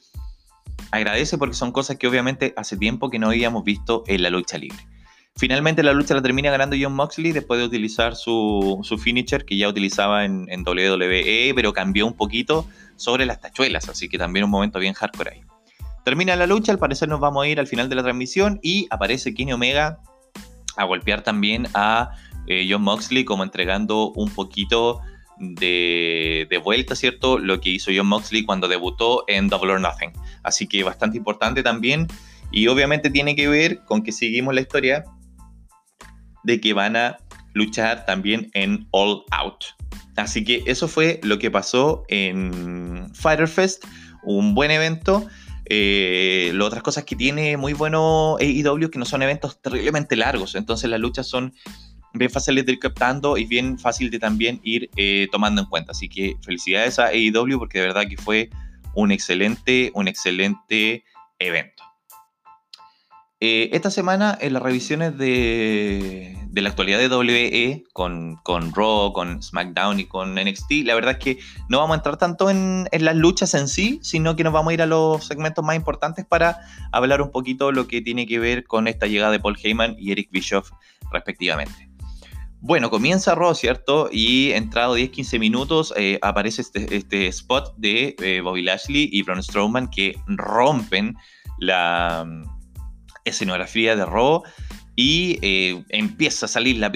agradece 0.89 1.37
porque 1.37 1.53
son 1.53 1.71
cosas 1.71 1.97
que 1.97 2.07
obviamente 2.07 2.51
hace 2.57 2.77
tiempo 2.77 3.11
que 3.11 3.19
no 3.19 3.27
habíamos 3.27 3.63
visto 3.63 4.03
en 4.07 4.23
la 4.23 4.31
lucha 4.31 4.57
libre. 4.57 4.79
Finalmente 5.35 5.83
la 5.83 5.93
lucha 5.93 6.15
la 6.15 6.23
termina 6.23 6.49
ganando 6.49 6.75
John 6.81 6.95
Moxley 6.95 7.31
después 7.31 7.59
de 7.59 7.67
utilizar 7.67 8.15
su, 8.15 8.83
finisher 8.99 9.45
que 9.45 9.55
ya 9.55 9.69
utilizaba 9.69 10.25
en, 10.25 10.47
en, 10.49 10.67
WWE, 10.67 11.53
pero 11.53 11.71
cambió 11.71 12.07
un 12.07 12.13
poquito 12.13 12.65
sobre 12.95 13.27
las 13.27 13.39
tachuelas, 13.39 13.87
así 13.87 14.09
que 14.09 14.17
también 14.17 14.45
un 14.45 14.49
momento 14.49 14.79
bien 14.79 14.95
hardcore 14.95 15.33
ahí. 15.33 15.41
Termina 16.03 16.35
la 16.35 16.47
lucha, 16.47 16.71
al 16.71 16.79
parecer 16.79 17.07
nos 17.07 17.19
vamos 17.19 17.45
a 17.45 17.47
ir 17.49 17.59
al 17.59 17.67
final 17.67 17.87
de 17.87 17.93
la 17.93 18.01
transmisión 18.01 18.59
y 18.63 18.87
aparece 18.89 19.35
Kenny 19.35 19.53
Omega 19.53 19.99
a 20.75 20.85
golpear 20.85 21.21
también 21.21 21.67
a 21.73 22.11
eh, 22.47 22.67
John 22.69 22.81
Moxley 22.81 23.25
como 23.25 23.43
entregando 23.43 24.11
un 24.13 24.29
poquito 24.29 25.01
de, 25.39 26.61
vuelta, 26.63 26.95
¿cierto? 26.95 27.37
Lo 27.37 27.61
que 27.61 27.69
hizo 27.69 27.91
John 27.95 28.07
Moxley 28.07 28.43
cuando 28.43 28.67
debutó 28.67 29.23
en 29.27 29.49
Double 29.49 29.73
or 29.73 29.81
Nothing. 29.81 30.11
Así 30.43 30.67
que 30.67 30.83
bastante 30.83 31.17
importante 31.17 31.63
también. 31.63 32.07
Y 32.51 32.67
obviamente 32.67 33.09
tiene 33.09 33.35
que 33.35 33.47
ver 33.47 33.83
con 33.85 34.03
que 34.03 34.11
seguimos 34.11 34.55
la 34.55 34.61
historia 34.61 35.03
de 36.43 36.61
que 36.61 36.73
van 36.73 36.95
a 36.95 37.17
luchar 37.53 38.05
también 38.05 38.49
en 38.53 38.87
All 38.91 39.23
Out. 39.31 39.65
Así 40.15 40.43
que 40.43 40.63
eso 40.65 40.87
fue 40.87 41.19
lo 41.23 41.37
que 41.39 41.51
pasó 41.51 42.03
en 42.07 43.11
Fighter 43.13 43.47
Fest, 43.47 43.83
un 44.23 44.55
buen 44.55 44.71
evento. 44.71 45.27
Eh, 45.69 46.51
las 46.53 46.67
otras 46.67 46.81
cosas 46.81 47.03
que 47.03 47.15
tiene 47.15 47.57
muy 47.57 47.73
bueno 47.73 48.37
AEW 48.39 48.89
que 48.89 48.99
no 48.99 49.05
son 49.05 49.21
eventos 49.21 49.61
terriblemente 49.61 50.15
largos, 50.15 50.55
entonces 50.55 50.89
las 50.89 50.99
luchas 51.01 51.27
son 51.27 51.53
bien 52.13 52.31
fáciles 52.31 52.65
de 52.65 52.73
ir 52.73 52.79
captando 52.79 53.37
y 53.37 53.45
bien 53.45 53.77
fácil 53.77 54.09
de 54.09 54.19
también 54.19 54.59
ir 54.63 54.89
eh, 54.95 55.27
tomando 55.31 55.61
en 55.61 55.67
cuenta. 55.67 55.91
Así 55.91 56.09
que 56.09 56.35
felicidades 56.41 56.99
a 56.99 57.07
AEW 57.07 57.59
porque 57.59 57.79
de 57.79 57.87
verdad 57.87 58.07
que 58.07 58.17
fue 58.17 58.49
un 58.95 59.11
excelente, 59.11 59.91
un 59.93 60.07
excelente 60.07 61.03
evento. 61.39 61.83
Eh, 63.39 63.69
esta 63.73 63.91
semana 63.91 64.35
en 64.41 64.53
las 64.53 64.63
revisiones 64.63 65.15
de, 65.15 66.35
la 66.55 66.69
actualidad 66.69 66.97
de 66.97 67.07
WWE 67.07 67.83
con, 67.93 68.37
con, 68.37 68.73
Raw, 68.73 69.13
con 69.13 69.43
SmackDown 69.43 69.99
y 69.99 70.05
con 70.05 70.33
NXT, 70.33 70.71
la 70.85 70.95
verdad 70.95 71.11
es 71.11 71.17
que 71.19 71.37
no 71.69 71.77
vamos 71.77 71.93
a 71.93 71.97
entrar 71.97 72.17
tanto 72.17 72.49
en, 72.49 72.87
las 72.91 73.15
luchas 73.15 73.53
en 73.53 73.67
sí, 73.67 73.99
sino 74.01 74.35
que 74.35 74.43
nos 74.43 74.53
vamos 74.53 74.71
a 74.71 74.73
ir 74.73 74.81
a 74.81 74.87
los 74.87 75.23
segmentos 75.23 75.63
más 75.63 75.75
importantes 75.75 76.25
para 76.25 76.61
hablar 76.91 77.21
un 77.21 77.29
poquito 77.29 77.71
lo 77.71 77.85
que 77.85 78.01
tiene 78.01 78.25
que 78.25 78.39
ver 78.39 78.65
con 78.65 78.87
esta 78.87 79.05
llegada 79.05 79.31
de 79.31 79.39
Paul 79.39 79.55
Heyman 79.61 79.95
y 79.99 80.13
Eric 80.13 80.29
Bischoff 80.31 80.71
respectivamente. 81.11 81.86
Bueno, 82.59 82.89
comienza 82.89 83.35
Raw, 83.35 83.53
¿cierto? 83.53 84.09
Y 84.11 84.51
entrado 84.51 84.97
10-15 84.97 85.39
minutos 85.39 85.93
eh, 85.95 86.17
aparece 86.21 86.63
este, 86.63 86.95
este, 86.95 87.27
spot 87.27 87.75
de 87.77 88.15
eh, 88.19 88.41
Bobby 88.41 88.63
Lashley 88.63 89.09
y 89.11 89.21
Braun 89.21 89.43
Strowman 89.43 89.89
que 89.89 90.17
rompen 90.25 91.15
la 91.59 92.25
escenografía 93.25 93.95
de 93.95 94.05
Raw 94.05 94.43
y 94.95 95.37
eh, 95.43 95.83
empieza 95.89 96.47
a 96.47 96.49
salir 96.49 96.77
la, 96.77 96.91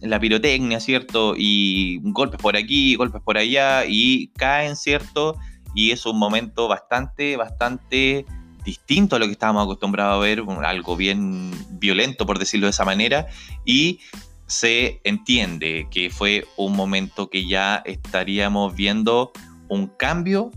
la 0.00 0.20
pirotecnia, 0.20 0.80
¿cierto? 0.80 1.34
Y 1.36 2.00
golpes 2.02 2.40
por 2.40 2.56
aquí, 2.56 2.96
golpes 2.96 3.20
por 3.20 3.36
allá, 3.36 3.84
y 3.86 4.28
caen, 4.28 4.74
¿cierto? 4.76 5.36
Y 5.74 5.90
es 5.90 6.06
un 6.06 6.18
momento 6.18 6.66
bastante, 6.66 7.36
bastante 7.36 8.24
distinto 8.64 9.16
a 9.16 9.18
lo 9.18 9.26
que 9.26 9.32
estábamos 9.32 9.64
acostumbrados 9.64 10.16
a 10.16 10.18
ver, 10.20 10.42
algo 10.64 10.96
bien 10.96 11.52
violento, 11.78 12.24
por 12.24 12.38
decirlo 12.38 12.66
de 12.66 12.70
esa 12.70 12.86
manera, 12.86 13.26
y 13.66 14.00
se 14.46 15.00
entiende 15.04 15.88
que 15.90 16.10
fue 16.10 16.46
un 16.56 16.76
momento 16.76 17.30
que 17.30 17.46
ya 17.46 17.82
estaríamos 17.84 18.74
viendo 18.74 19.32
un 19.68 19.86
cambio 19.86 20.50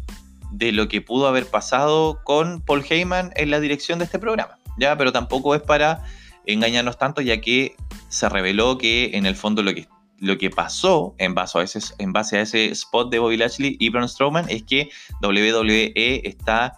de 0.51 0.72
lo 0.72 0.88
que 0.88 1.01
pudo 1.01 1.27
haber 1.27 1.46
pasado 1.46 2.22
con 2.24 2.62
Paul 2.62 2.86
Heyman 2.88 3.32
en 3.36 3.51
la 3.51 3.60
dirección 3.60 4.00
de 4.00 4.06
este 4.06 4.20
programa. 4.20 4.58
¿ya? 4.77 4.98
Pero 4.98 5.12
tampoco 5.12 5.56
es 5.56 5.62
para 5.62 6.03
engañarnos 6.46 6.98
tanto, 6.98 7.22
ya 7.22 7.41
que 7.41 7.75
se 8.10 8.29
reveló 8.29 8.77
que 8.77 9.12
en 9.13 9.25
el 9.25 9.36
fondo 9.36 9.62
lo 9.63 9.74
que, 9.74 9.88
lo 10.20 10.38
que 10.38 10.50
pasó 10.50 11.15
en 11.17 11.36
base, 11.36 11.60
a 11.60 11.63
ese, 11.63 11.79
en 11.98 12.13
base 12.13 12.38
a 12.38 12.41
ese 12.41 12.67
spot 12.72 13.12
de 13.12 13.20
Bobby 13.20 13.38
Lashley 13.38 13.75
y 13.79 13.89
Braun 13.89 14.08
Strowman 14.08 14.50
es 14.50 14.63
que 14.63 14.89
WWE 15.22 16.22
está 16.27 16.77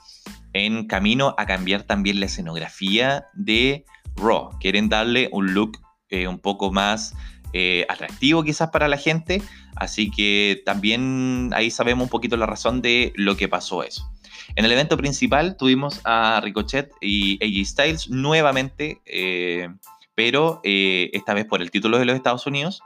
en 0.53 0.87
camino 0.87 1.35
a 1.37 1.45
cambiar 1.45 1.83
también 1.83 2.19
la 2.19 2.25
escenografía 2.25 3.27
de 3.33 3.85
Raw. 4.15 4.57
Quieren 4.59 4.89
darle 4.89 5.29
un 5.31 5.53
look 5.53 5.79
eh, 6.09 6.27
un 6.27 6.39
poco 6.39 6.71
más 6.71 7.15
eh, 7.53 7.85
atractivo 7.89 8.43
quizás 8.43 8.69
para 8.69 8.87
la 8.87 8.97
gente, 8.97 9.41
así 9.75 10.11
que 10.11 10.61
también 10.65 11.51
ahí 11.53 11.71
sabemos 11.71 12.03
un 12.03 12.09
poquito 12.09 12.37
la 12.37 12.45
razón 12.45 12.81
de 12.81 13.11
lo 13.15 13.37
que 13.37 13.47
pasó 13.47 13.83
eso. 13.83 14.09
En 14.55 14.65
el 14.65 14.71
evento 14.71 14.97
principal 14.97 15.57
tuvimos 15.57 16.01
a 16.03 16.41
Ricochet 16.43 16.91
y 17.01 17.37
AJ 17.43 17.67
Styles 17.67 18.09
nuevamente, 18.09 19.01
eh, 19.05 19.69
pero 20.15 20.61
esta 20.63 21.33
vez 21.33 21.45
por 21.45 21.61
el 21.61 21.71
título 21.71 21.97
de 21.97 22.05
los 22.05 22.15
Estados 22.15 22.45
Unidos, 22.45 22.81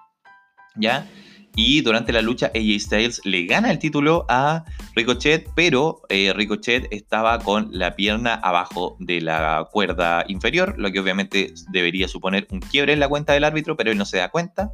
¿ya? 0.76 1.08
Y 1.56 1.82
durante 1.82 2.12
la 2.12 2.22
lucha 2.22 2.48
AJ 2.56 2.80
Styles 2.80 3.22
le 3.26 3.46
gana 3.46 3.72
el 3.72 3.80
título 3.80 4.26
a 4.28 4.66
Ricochet, 4.96 5.50
pero 5.56 6.02
eh, 6.10 6.34
Ricochet 6.34 6.88
estaba 6.92 7.40
con 7.40 7.70
la 7.72 7.96
pierna 7.96 8.36
abajo 8.36 8.98
de 9.00 9.22
la 9.22 9.68
cuerda 9.72 10.26
inferior, 10.28 10.76
lo 10.78 10.92
que 10.92 11.00
obviamente 11.00 11.54
debería 11.72 12.08
suponer 12.08 12.48
un 12.50 12.60
quiebre 12.60 12.94
en 12.94 13.00
la 13.00 13.08
cuenta 13.08 13.34
del 13.34 13.44
árbitro, 13.44 13.78
pero 13.78 13.92
él 13.92 13.98
no 13.98 14.06
se 14.06 14.18
da 14.18 14.30
cuenta. 14.30 14.74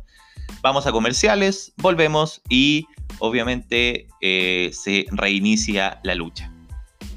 Vamos 0.62 0.88
a 0.88 0.92
comerciales, 0.92 1.74
volvemos 1.78 2.42
y 2.50 2.88
obviamente 3.20 4.08
se 4.22 5.06
reinicia 5.12 6.00
la 6.04 6.16
lucha. 6.16 6.52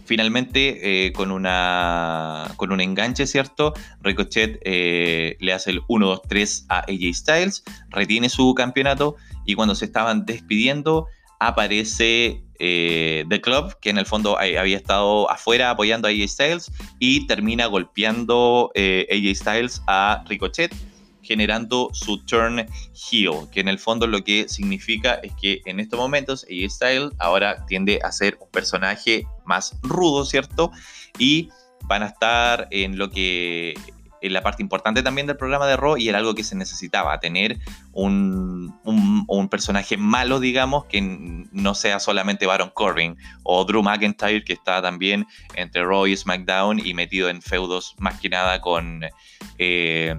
Finalmente, 0.05 1.07
eh, 1.07 1.13
con, 1.13 1.31
una, 1.31 2.53
con 2.57 2.73
un 2.73 2.81
enganche, 2.81 3.27
¿cierto? 3.27 3.73
Ricochet 4.03 4.61
eh, 4.63 5.37
le 5.41 5.53
hace 5.53 5.71
el 5.71 5.81
1-2-3 5.83 6.67
a 6.69 6.81
AJ 6.81 7.15
Styles, 7.15 7.65
retiene 7.89 8.29
su 8.29 8.53
campeonato 8.55 9.17
y 9.45 9.55
cuando 9.55 9.75
se 9.75 9.85
estaban 9.85 10.25
despidiendo 10.27 11.07
aparece 11.41 12.43
eh, 12.59 13.25
The 13.29 13.41
Club, 13.41 13.77
que 13.81 13.91
en 13.91 13.99
el 13.99 14.07
fondo 14.07 14.39
había 14.39 14.77
estado 14.77 15.29
afuera 15.31 15.71
apoyando 15.71 16.07
a 16.07 16.11
AJ 16.11 16.29
Styles 16.29 16.73
y 17.01 17.27
termina 17.27 17.67
golpeando 17.67 18.71
AJ 18.77 19.35
Styles 19.35 19.83
a 19.89 20.23
Ricochet 20.29 20.73
generando 21.23 21.89
su 21.93 22.19
turn 22.25 22.67
heel, 22.95 23.49
que 23.51 23.61
en 23.61 23.69
el 23.69 23.79
fondo 23.79 24.07
lo 24.07 24.23
que 24.23 24.49
significa 24.49 25.15
es 25.15 25.33
que 25.41 25.63
en 25.65 25.81
estos 25.81 25.99
momentos 25.99 26.45
AJ 26.45 26.71
Styles 26.71 27.11
ahora 27.19 27.65
tiende 27.67 28.01
a 28.03 28.13
ser 28.13 28.37
un 28.41 28.51
personaje 28.51 29.27
más 29.45 29.79
rudo, 29.83 30.25
¿cierto? 30.25 30.71
Y 31.19 31.49
van 31.85 32.03
a 32.03 32.07
estar 32.07 32.69
en 32.71 32.99
lo 32.99 33.11
que 33.11 33.75
la 34.31 34.43
parte 34.43 34.63
importante 34.63 35.03
también 35.03 35.27
del 35.27 35.37
programa 35.37 35.67
de 35.67 35.77
Raw 35.77 35.97
y 35.97 36.09
era 36.09 36.19
algo 36.19 36.35
que 36.35 36.45
se 36.45 36.55
necesitaba, 36.55 37.19
tener 37.21 37.59
un, 37.93 38.75
un, 38.85 39.49
personaje 39.49 39.97
malo, 39.97 40.41
digamos, 40.41 40.87
que 40.87 41.01
no 41.01 41.75
sea 41.75 41.99
solamente 41.99 42.47
Baron 42.47 42.71
Corbin 42.71 43.17
o 43.43 43.65
Drew 43.65 43.83
McIntyre, 43.83 44.45
que 44.45 44.53
está 44.53 44.81
también 44.81 45.27
entre 45.55 45.85
Raw 45.85 46.07
y 46.07 46.17
SmackDown 46.17 46.85
y 46.85 46.95
metido 46.95 47.29
en 47.29 47.43
feudos 47.43 47.95
más 47.99 48.21
que 48.21 48.29
nada 48.29 48.61
con 48.61 49.05
eh, 49.59 50.15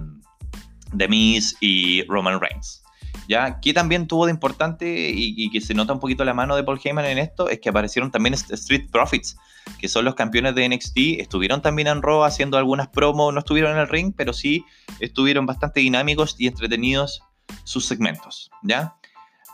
The 0.96 1.08
Miz 1.08 1.56
y 1.60 2.04
Roman 2.06 2.40
Reigns. 2.40 2.83
¿Ya? 3.28 3.60
Que 3.60 3.72
también 3.72 4.06
tuvo 4.06 4.26
de 4.26 4.32
importante 4.32 5.10
y, 5.14 5.50
que 5.50 5.60
se 5.60 5.74
nota 5.74 5.92
un 5.92 6.00
poquito 6.00 6.24
la 6.24 6.34
mano 6.34 6.56
de 6.56 6.62
Paul 6.62 6.80
Heyman 6.82 7.06
en 7.06 7.18
esto, 7.18 7.48
es 7.48 7.58
que 7.60 7.70
aparecieron 7.70 8.10
también 8.10 8.34
Street 8.34 8.90
Profits, 8.90 9.36
que 9.78 9.88
son 9.88 10.04
los 10.04 10.14
campeones 10.14 10.54
de 10.54 10.68
NXT, 10.68 11.20
estuvieron 11.20 11.62
también 11.62 11.88
en 11.88 12.02
Raw 12.02 12.24
haciendo 12.24 12.58
algunas 12.58 12.88
promos, 12.88 13.32
no 13.32 13.40
estuvieron 13.40 13.72
en 13.72 13.78
el 13.78 13.88
ring, 13.88 14.12
pero 14.14 14.32
sí 14.32 14.64
estuvieron 15.00 15.46
bastante 15.46 15.80
dinámicos 15.80 16.36
y 16.38 16.48
entretenidos 16.48 17.22
sus 17.64 17.86
segmentos, 17.86 18.50
¿ya? 18.62 18.94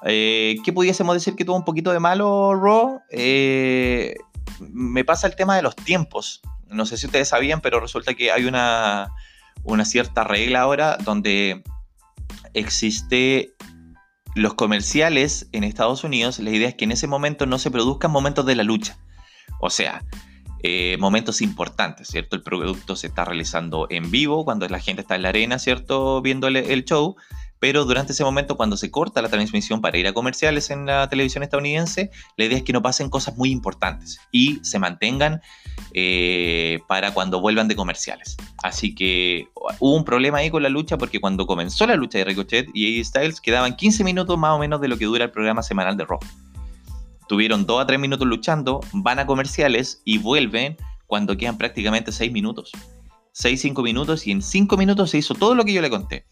Eh, 0.04 0.56
¿Qué 0.64 0.72
pudiésemos 0.72 1.14
decir 1.14 1.36
que 1.36 1.44
tuvo 1.44 1.56
un 1.56 1.64
poquito 1.64 1.92
de 1.92 2.00
malo 2.00 2.54
Raw? 2.54 3.00
Eh, 3.10 4.16
me 4.58 5.04
pasa 5.04 5.26
el 5.26 5.36
tema 5.36 5.54
de 5.54 5.62
los 5.62 5.76
tiempos. 5.76 6.40
No 6.68 6.86
sé 6.86 6.96
si 6.96 7.06
ustedes 7.06 7.28
sabían, 7.28 7.60
pero 7.60 7.78
resulta 7.78 8.14
que 8.14 8.32
hay 8.32 8.46
una 8.46 9.12
una 9.64 9.84
cierta 9.84 10.24
regla 10.24 10.60
ahora 10.60 10.96
donde 10.96 11.62
existe 12.54 13.54
los 14.34 14.54
comerciales 14.54 15.48
en 15.52 15.64
Estados 15.64 16.04
Unidos, 16.04 16.38
la 16.38 16.50
idea 16.50 16.68
es 16.68 16.74
que 16.74 16.84
en 16.84 16.92
ese 16.92 17.06
momento 17.06 17.46
no 17.46 17.58
se 17.58 17.70
produzcan 17.70 18.10
momentos 18.10 18.46
de 18.46 18.54
la 18.54 18.62
lucha. 18.62 18.98
O 19.60 19.70
sea, 19.70 20.04
eh, 20.62 20.96
momentos 20.98 21.42
importantes, 21.42 22.08
¿cierto? 22.08 22.36
El 22.36 22.42
producto 22.42 22.94
se 22.96 23.08
está 23.08 23.24
realizando 23.24 23.86
en 23.90 24.10
vivo 24.10 24.44
cuando 24.44 24.68
la 24.68 24.78
gente 24.78 25.02
está 25.02 25.16
en 25.16 25.22
la 25.22 25.30
arena, 25.30 25.58
¿cierto? 25.58 26.22
Viendo 26.22 26.48
el 26.48 26.84
show 26.84 27.16
pero 27.60 27.84
durante 27.84 28.12
ese 28.12 28.24
momento 28.24 28.56
cuando 28.56 28.76
se 28.76 28.90
corta 28.90 29.22
la 29.22 29.28
transmisión 29.28 29.80
para 29.80 29.98
ir 29.98 30.08
a 30.08 30.12
comerciales 30.12 30.70
en 30.70 30.86
la 30.86 31.08
televisión 31.08 31.44
estadounidense, 31.44 32.10
la 32.36 32.46
idea 32.46 32.58
es 32.58 32.64
que 32.64 32.72
no 32.72 32.82
pasen 32.82 33.10
cosas 33.10 33.36
muy 33.36 33.50
importantes 33.50 34.18
y 34.32 34.58
se 34.62 34.78
mantengan 34.78 35.40
eh, 35.92 36.80
para 36.88 37.12
cuando 37.12 37.40
vuelvan 37.40 37.68
de 37.68 37.76
comerciales. 37.76 38.36
Así 38.62 38.94
que 38.94 39.46
hubo 39.78 39.94
un 39.94 40.04
problema 40.04 40.38
ahí 40.38 40.50
con 40.50 40.62
la 40.62 40.70
lucha 40.70 40.96
porque 40.96 41.20
cuando 41.20 41.46
comenzó 41.46 41.86
la 41.86 41.96
lucha 41.96 42.18
de 42.18 42.24
Ricochet 42.24 42.68
y 42.74 42.98
AJ 42.98 43.06
Styles 43.06 43.40
quedaban 43.40 43.76
15 43.76 44.04
minutos 44.04 44.38
más 44.38 44.52
o 44.52 44.58
menos 44.58 44.80
de 44.80 44.88
lo 44.88 44.96
que 44.96 45.04
dura 45.04 45.26
el 45.26 45.30
programa 45.30 45.62
semanal 45.62 45.96
de 45.98 46.06
Raw. 46.06 46.18
Tuvieron 47.28 47.66
2 47.66 47.82
a 47.82 47.86
3 47.86 48.00
minutos 48.00 48.26
luchando, 48.26 48.80
van 48.92 49.18
a 49.18 49.26
comerciales 49.26 50.00
y 50.04 50.18
vuelven 50.18 50.78
cuando 51.06 51.36
quedan 51.36 51.58
prácticamente 51.58 52.10
6 52.10 52.32
minutos. 52.32 52.72
6-5 53.34 53.82
minutos 53.84 54.26
y 54.26 54.32
en 54.32 54.42
5 54.42 54.76
minutos 54.76 55.10
se 55.10 55.18
hizo 55.18 55.34
todo 55.34 55.54
lo 55.54 55.64
que 55.64 55.72
yo 55.72 55.82
le 55.82 55.90
conté. 55.90 56.26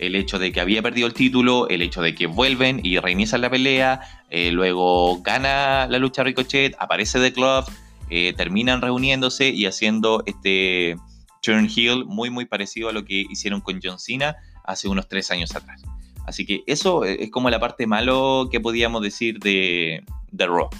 El 0.00 0.16
hecho 0.16 0.38
de 0.38 0.50
que 0.50 0.62
había 0.62 0.80
perdido 0.80 1.06
el 1.06 1.12
título, 1.12 1.68
el 1.68 1.82
hecho 1.82 2.00
de 2.00 2.14
que 2.14 2.26
vuelven 2.26 2.80
y 2.82 2.98
reinician 2.98 3.42
la 3.42 3.50
pelea, 3.50 4.00
eh, 4.30 4.50
luego 4.50 5.20
gana 5.20 5.86
la 5.88 5.98
lucha 5.98 6.24
Ricochet, 6.24 6.74
aparece 6.78 7.20
The 7.20 7.34
Club, 7.34 7.66
eh, 8.08 8.32
terminan 8.34 8.80
reuniéndose 8.80 9.50
y 9.50 9.66
haciendo 9.66 10.22
este 10.24 10.96
turn 11.42 11.68
heel 11.68 12.06
muy 12.06 12.30
muy 12.30 12.46
parecido 12.46 12.88
a 12.88 12.92
lo 12.92 13.04
que 13.04 13.26
hicieron 13.28 13.60
con 13.60 13.78
John 13.82 13.98
Cena 13.98 14.36
hace 14.64 14.88
unos 14.88 15.06
3 15.06 15.32
años 15.32 15.54
atrás. 15.54 15.82
Así 16.26 16.46
que 16.46 16.62
eso 16.66 17.04
es 17.04 17.30
como 17.30 17.50
la 17.50 17.60
parte 17.60 17.86
malo 17.86 18.48
que 18.50 18.58
podíamos 18.58 19.02
decir 19.02 19.38
de, 19.38 20.02
de 20.32 20.46
Raw. 20.46 20.70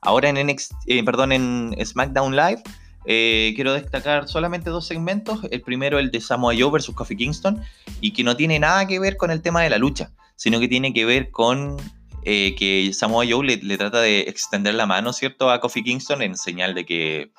Ahora 0.00 0.28
en, 0.28 0.50
eh, 0.50 1.04
perdón, 1.04 1.30
en 1.30 1.76
SmackDown 1.84 2.34
Live 2.34 2.64
eh, 3.04 3.52
quiero 3.54 3.72
destacar 3.72 4.28
solamente 4.28 4.70
dos 4.70 4.86
segmentos. 4.86 5.40
El 5.50 5.62
primero, 5.62 5.98
el 5.98 6.10
de 6.10 6.20
Samoa 6.20 6.54
Joe 6.56 6.70
versus 6.70 6.94
Kofi 6.94 7.16
Kingston, 7.16 7.62
y 8.00 8.12
que 8.12 8.24
no 8.24 8.36
tiene 8.36 8.58
nada 8.58 8.86
que 8.86 8.98
ver 8.98 9.16
con 9.16 9.30
el 9.30 9.42
tema 9.42 9.62
de 9.62 9.70
la 9.70 9.78
lucha, 9.78 10.12
sino 10.36 10.60
que 10.60 10.68
tiene 10.68 10.92
que 10.92 11.04
ver 11.04 11.30
con 11.30 11.76
eh, 12.24 12.54
que 12.56 12.92
Samoa 12.92 13.24
Joe 13.28 13.44
le, 13.44 13.76
trata 13.76 14.00
de 14.00 14.20
extender 14.20 14.74
la 14.74 14.86
mano, 14.86 15.12
¿cierto?, 15.12 15.50
a 15.50 15.60
Kofi 15.60 15.82
Kingston 15.82 16.22
en 16.22 16.36
señal 16.36 16.74
de 16.74 16.86
que, 16.86 17.32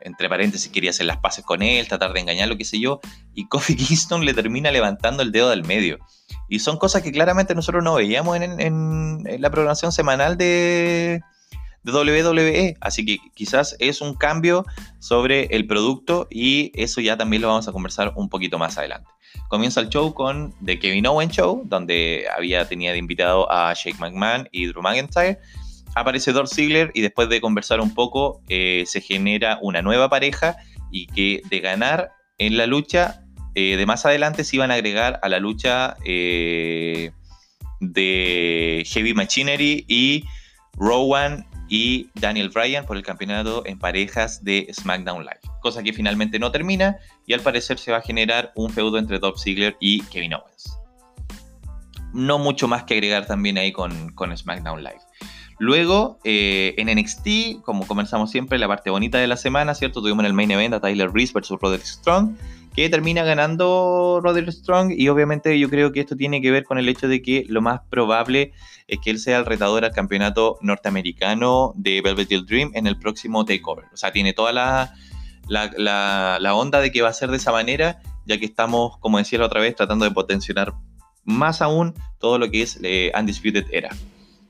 entre 0.00 0.28
paréntesis, 0.28 0.70
quería 0.70 0.90
hacer 0.90 1.06
las 1.06 1.18
paces 1.18 1.44
con 1.44 1.62
él, 1.62 1.86
tratar 1.86 2.12
de 2.12 2.20
engañarlo, 2.20 2.56
qué 2.56 2.64
sé 2.64 2.80
yo, 2.80 3.00
y 3.34 3.46
Kofi 3.46 3.76
Kingston 3.76 4.24
le 4.24 4.34
termina 4.34 4.70
levantando 4.72 5.22
el 5.22 5.30
dedo 5.30 5.50
del 5.50 5.64
medio. 5.64 5.98
Y 6.48 6.58
son 6.58 6.76
cosas 6.76 7.02
que 7.02 7.12
claramente 7.12 7.54
nosotros 7.54 7.82
no 7.82 7.94
veíamos 7.94 8.36
en 8.36 9.24
la 9.40 9.50
programación 9.50 9.92
semanal 9.92 10.36
de, 10.36 11.22
WWE. 11.84 12.76
Así 12.80 13.04
que 13.04 13.18
quizás 13.34 13.76
es 13.78 14.00
un 14.00 14.14
cambio 14.14 14.64
sobre 14.98 15.44
el 15.46 15.66
producto 15.66 16.26
y 16.30 16.72
eso 16.74 17.00
ya 17.00 17.16
también 17.16 17.42
lo 17.42 17.48
vamos 17.48 17.68
a 17.68 17.72
conversar 17.72 18.12
un 18.16 18.28
poquito 18.28 18.58
más 18.58 18.78
adelante. 18.78 19.10
Comienza 19.48 19.80
el 19.80 19.88
show 19.88 20.14
con 20.14 20.54
The 20.64 20.78
Kevin 20.78 21.06
Owens 21.06 21.32
Show, 21.32 21.62
donde 21.66 22.26
había 22.34 22.66
tenía 22.66 22.92
de 22.92 22.98
invitado 22.98 23.50
a 23.50 23.72
Shake 23.74 23.98
McMahon 23.98 24.48
y 24.52 24.66
Drew 24.66 24.82
McIntyre. 24.82 25.38
Aparece 25.94 26.32
Dolph 26.32 26.50
Ziggler 26.52 26.90
y 26.94 27.02
después 27.02 27.28
de 27.28 27.40
conversar 27.40 27.80
un 27.80 27.94
poco 27.94 28.40
eh, 28.48 28.84
se 28.86 29.00
genera 29.00 29.58
una 29.62 29.82
nueva 29.82 30.08
pareja 30.08 30.56
y 30.90 31.06
que 31.06 31.42
de 31.48 31.60
ganar 31.60 32.12
en 32.38 32.56
la 32.56 32.66
lucha 32.66 33.24
eh, 33.54 33.76
de 33.76 33.86
más 33.86 34.04
adelante 34.04 34.42
se 34.42 34.56
iban 34.56 34.72
a 34.72 34.74
agregar 34.74 35.20
a 35.22 35.28
la 35.28 35.38
lucha 35.38 35.96
eh, 36.04 37.12
de 37.80 38.84
Heavy 38.86 39.14
Machinery 39.14 39.84
y 39.86 40.24
Rowan 40.76 41.46
y 41.74 42.08
Daniel 42.14 42.50
Bryan 42.50 42.86
por 42.86 42.96
el 42.96 43.02
campeonato 43.02 43.66
en 43.66 43.80
parejas 43.80 44.44
de 44.44 44.72
SmackDown 44.72 45.24
Live. 45.24 45.40
Cosa 45.60 45.82
que 45.82 45.92
finalmente 45.92 46.38
no 46.38 46.52
termina 46.52 46.98
y 47.26 47.32
al 47.32 47.40
parecer 47.40 47.80
se 47.80 47.90
va 47.90 47.98
a 47.98 48.00
generar 48.00 48.52
un 48.54 48.70
feudo 48.70 48.96
entre 48.96 49.18
Dolph 49.18 49.40
Ziggler 49.40 49.76
y 49.80 50.00
Kevin 50.02 50.34
Owens. 50.34 50.78
No 52.12 52.38
mucho 52.38 52.68
más 52.68 52.84
que 52.84 52.94
agregar 52.94 53.26
también 53.26 53.58
ahí 53.58 53.72
con, 53.72 53.92
SmackDown 54.36 54.84
Live. 54.84 55.00
Luego, 55.58 56.20
eh, 56.22 56.76
en 56.78 56.96
NXT, 56.96 57.62
como 57.64 57.88
comenzamos 57.88 58.30
siempre, 58.30 58.56
la 58.56 58.68
parte 58.68 58.90
bonita 58.90 59.18
de 59.18 59.26
la 59.26 59.36
semana, 59.36 59.74
¿cierto? 59.74 60.00
Tuvimos 60.00 60.20
en 60.20 60.26
el 60.26 60.32
main 60.32 60.52
event 60.52 60.74
a 60.74 60.80
Tyler 60.80 61.10
Reese 61.12 61.32
versus 61.32 61.58
Roderick 61.60 61.86
Strong, 61.86 62.36
que 62.74 62.88
termina 62.88 63.22
ganando 63.22 64.20
Roderick 64.22 64.50
Strong, 64.50 64.92
y 64.96 65.08
obviamente 65.08 65.58
yo 65.58 65.70
creo 65.70 65.92
que 65.92 66.00
esto 66.00 66.16
tiene 66.16 66.42
que 66.42 66.50
ver 66.50 66.64
con 66.64 66.76
el 66.76 66.88
hecho 66.88 67.06
de 67.06 67.22
que 67.22 67.44
lo 67.48 67.62
más 67.62 67.80
probable 67.88 68.52
es 68.88 68.98
que 68.98 69.10
él 69.10 69.18
sea 69.20 69.38
el 69.38 69.46
retador 69.46 69.84
al 69.84 69.92
campeonato 69.92 70.58
norteamericano 70.60 71.72
de 71.76 72.02
Velvet 72.02 72.28
Dream 72.46 72.72
en 72.74 72.88
el 72.88 72.98
próximo 72.98 73.44
Takeover. 73.44 73.84
O 73.92 73.96
sea, 73.96 74.12
tiene 74.12 74.32
toda 74.32 74.52
la, 74.52 74.92
la, 75.48 76.54
onda 76.54 76.80
de 76.80 76.90
que 76.90 77.00
va 77.00 77.10
a 77.10 77.14
ser 77.14 77.30
de 77.30 77.36
esa 77.36 77.52
manera, 77.52 78.00
ya 78.26 78.38
que 78.38 78.44
estamos, 78.44 78.98
como 78.98 79.18
decía 79.18 79.38
la 79.38 79.46
otra 79.46 79.60
vez, 79.60 79.76
tratando 79.76 80.04
de 80.04 80.10
potenciar 80.10 80.74
más 81.22 81.62
aún 81.62 81.94
todo 82.18 82.38
lo 82.38 82.50
que 82.50 82.62
es 82.62 82.80
eh, 82.82 83.12
Undisputed 83.18 83.66
Era. 83.70 83.90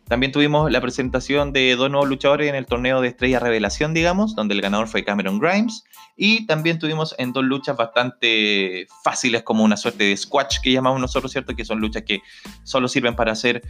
También 0.09 0.33
tuvimos 0.33 0.71
la 0.71 0.81
presentación 0.81 1.53
de 1.53 1.75
dos 1.77 1.91
nuevos 1.91 2.09
luchadores 2.09 2.49
en 2.49 2.55
el 2.55 2.67
torneo 2.67 3.01
de 3.01 3.09
estrella 3.09 3.41
revelación, 3.41 3.95
digamos, 3.95 4.35
donde 4.35 4.55
el 4.55 4.61
ganador 4.61 4.87
fue 4.87 5.05
Cameron 5.05 5.39
Grimes. 5.39 5.85
Y 6.17 6.47
también 6.47 6.79
tuvimos 6.79 7.15
en 7.19 7.33
dos 7.33 7.45
luchas 7.45 7.77
bastante 7.77 8.87
fáciles, 9.03 9.43
como 9.43 9.65
una 9.65 9.77
suerte 9.77 10.05
de 10.05 10.17
squash 10.17 10.59
que 10.63 10.73
llamamos 10.73 11.01
nosotros, 11.01 11.33
¿cierto? 11.33 11.57
Que 11.57 11.65
son 11.65 11.81
luchas 11.81 12.03
que 12.03 12.21
solo 12.63 12.87
sirven 12.89 13.17
para 13.17 13.33
hacer 13.33 13.63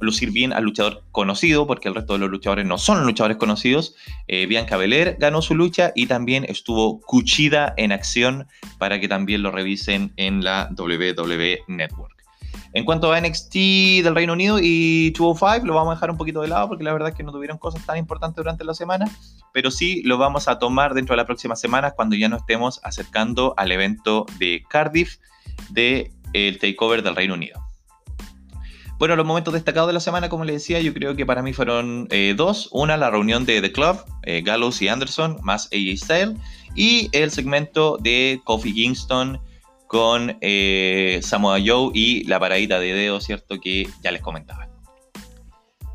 lucir 0.00 0.30
bien 0.30 0.52
al 0.52 0.64
luchador 0.64 1.02
conocido, 1.12 1.66
porque 1.66 1.88
el 1.88 1.94
resto 1.94 2.14
de 2.14 2.20
los 2.20 2.30
luchadores 2.30 2.66
no 2.66 2.78
son 2.78 3.04
luchadores 3.04 3.36
conocidos. 3.36 3.94
Eh, 4.26 4.46
Bianca 4.46 4.76
Belair 4.76 5.16
ganó 5.18 5.42
su 5.42 5.54
lucha 5.54 5.92
y 5.94 6.06
también 6.06 6.44
estuvo 6.48 7.00
Cuchida 7.00 7.74
en 7.76 7.92
acción 7.92 8.46
para 8.78 9.00
que 9.00 9.08
también 9.08 9.42
lo 9.42 9.50
revisen 9.50 10.12
en 10.16 10.44
la 10.44 10.70
WWE 10.76 11.60
Network. 11.68 12.17
En 12.74 12.84
cuanto 12.84 13.12
a 13.12 13.20
NXT 13.20 13.54
del 14.04 14.14
Reino 14.14 14.34
Unido 14.34 14.58
y 14.60 15.10
205, 15.10 15.66
lo 15.66 15.74
vamos 15.74 15.92
a 15.92 15.94
dejar 15.94 16.10
un 16.10 16.18
poquito 16.18 16.42
de 16.42 16.48
lado 16.48 16.68
porque 16.68 16.84
la 16.84 16.92
verdad 16.92 17.08
es 17.10 17.14
que 17.14 17.22
no 17.22 17.32
tuvieron 17.32 17.58
cosas 17.58 17.84
tan 17.86 17.96
importantes 17.96 18.36
durante 18.36 18.64
la 18.64 18.74
semana, 18.74 19.10
pero 19.52 19.70
sí 19.70 20.02
lo 20.02 20.18
vamos 20.18 20.48
a 20.48 20.58
tomar 20.58 20.94
dentro 20.94 21.14
de 21.14 21.18
las 21.18 21.26
próximas 21.26 21.60
semanas 21.60 21.94
cuando 21.96 22.14
ya 22.14 22.28
nos 22.28 22.40
estemos 22.40 22.80
acercando 22.84 23.54
al 23.56 23.72
evento 23.72 24.26
de 24.38 24.62
Cardiff 24.68 25.16
del 25.70 26.12
el 26.34 26.58
Takeover 26.58 27.02
del 27.02 27.16
Reino 27.16 27.34
Unido. 27.34 27.68
Bueno, 28.98 29.14
los 29.14 29.24
momentos 29.24 29.54
destacados 29.54 29.86
de 29.86 29.92
la 29.92 30.00
semana, 30.00 30.28
como 30.28 30.44
les 30.44 30.56
decía, 30.56 30.80
yo 30.80 30.92
creo 30.92 31.14
que 31.14 31.24
para 31.24 31.40
mí 31.40 31.52
fueron 31.52 32.08
eh, 32.10 32.34
dos. 32.36 32.68
Una, 32.72 32.96
la 32.96 33.10
reunión 33.10 33.46
de 33.46 33.60
The 33.60 33.70
Club, 33.70 33.96
eh, 34.24 34.42
Gallows 34.42 34.82
y 34.82 34.88
Anderson, 34.88 35.38
más 35.42 35.66
AJ 35.66 35.98
Styles. 36.04 36.40
Y 36.74 37.08
el 37.12 37.30
segmento 37.30 37.96
de 38.00 38.40
Kofi 38.42 38.74
Kingston 38.74 39.40
con 39.88 40.36
eh, 40.40 41.18
Samoa 41.22 41.58
Joe 41.64 41.90
y 41.94 42.22
la 42.24 42.38
paradita 42.38 42.78
de 42.78 42.92
dedo, 42.92 43.20
¿cierto? 43.20 43.58
Que 43.60 43.88
ya 44.02 44.12
les 44.12 44.22
comentaba. 44.22 44.68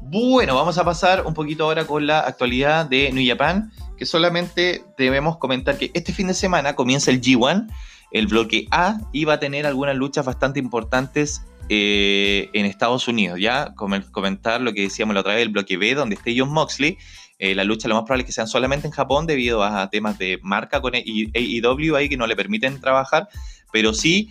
Bueno, 0.01 0.56
vamos 0.56 0.77
a 0.77 0.84
pasar 0.84 1.25
un 1.25 1.34
poquito 1.34 1.63
ahora 1.63 1.86
con 1.86 2.06
la 2.06 2.19
actualidad 2.19 2.86
de 2.86 3.12
New 3.13 3.25
Japan, 3.25 3.71
que 3.97 4.06
solamente 4.06 4.84
debemos 4.97 5.38
comentar 5.38 5.77
que 5.77 5.91
este 5.93 6.12
fin 6.12 6.27
de 6.27 6.34
semana 6.34 6.75
comienza 6.75 7.10
el 7.10 7.21
G1, 7.21 7.67
el 8.12 8.27
bloque 8.27 8.67
A, 8.71 8.99
y 9.13 9.25
va 9.25 9.34
a 9.34 9.39
tener 9.39 9.65
algunas 9.65 9.95
luchas 9.95 10.25
bastante 10.25 10.60
importantes 10.60 11.43
eh, 11.69 12.49
en 12.53 12.65
Estados 12.65 13.08
Unidos. 13.08 13.39
Ya 13.39 13.73
comentar 13.75 14.60
lo 14.60 14.73
que 14.73 14.82
decíamos 14.82 15.13
la 15.13 15.21
otra 15.21 15.36
vez, 15.36 15.43
el 15.43 15.49
bloque 15.49 15.77
B, 15.77 15.95
donde 15.95 16.15
esté 16.15 16.36
John 16.38 16.51
Moxley. 16.51 16.97
Eh, 17.39 17.56
la 17.56 17.63
lucha 17.63 17.88
lo 17.88 17.95
más 17.95 18.03
probable 18.03 18.21
es 18.21 18.27
que 18.27 18.34
sean 18.34 18.47
solamente 18.47 18.88
en 18.88 18.91
Japón 18.91 19.25
debido 19.25 19.63
a 19.63 19.89
temas 19.89 20.17
de 20.17 20.39
marca 20.43 20.82
con 20.82 20.93
AEW 20.95 21.95
ahí 21.95 22.08
que 22.08 22.17
no 22.17 22.27
le 22.27 22.36
permiten 22.36 22.79
trabajar, 22.79 23.27
pero 23.73 23.93
sí 23.93 24.29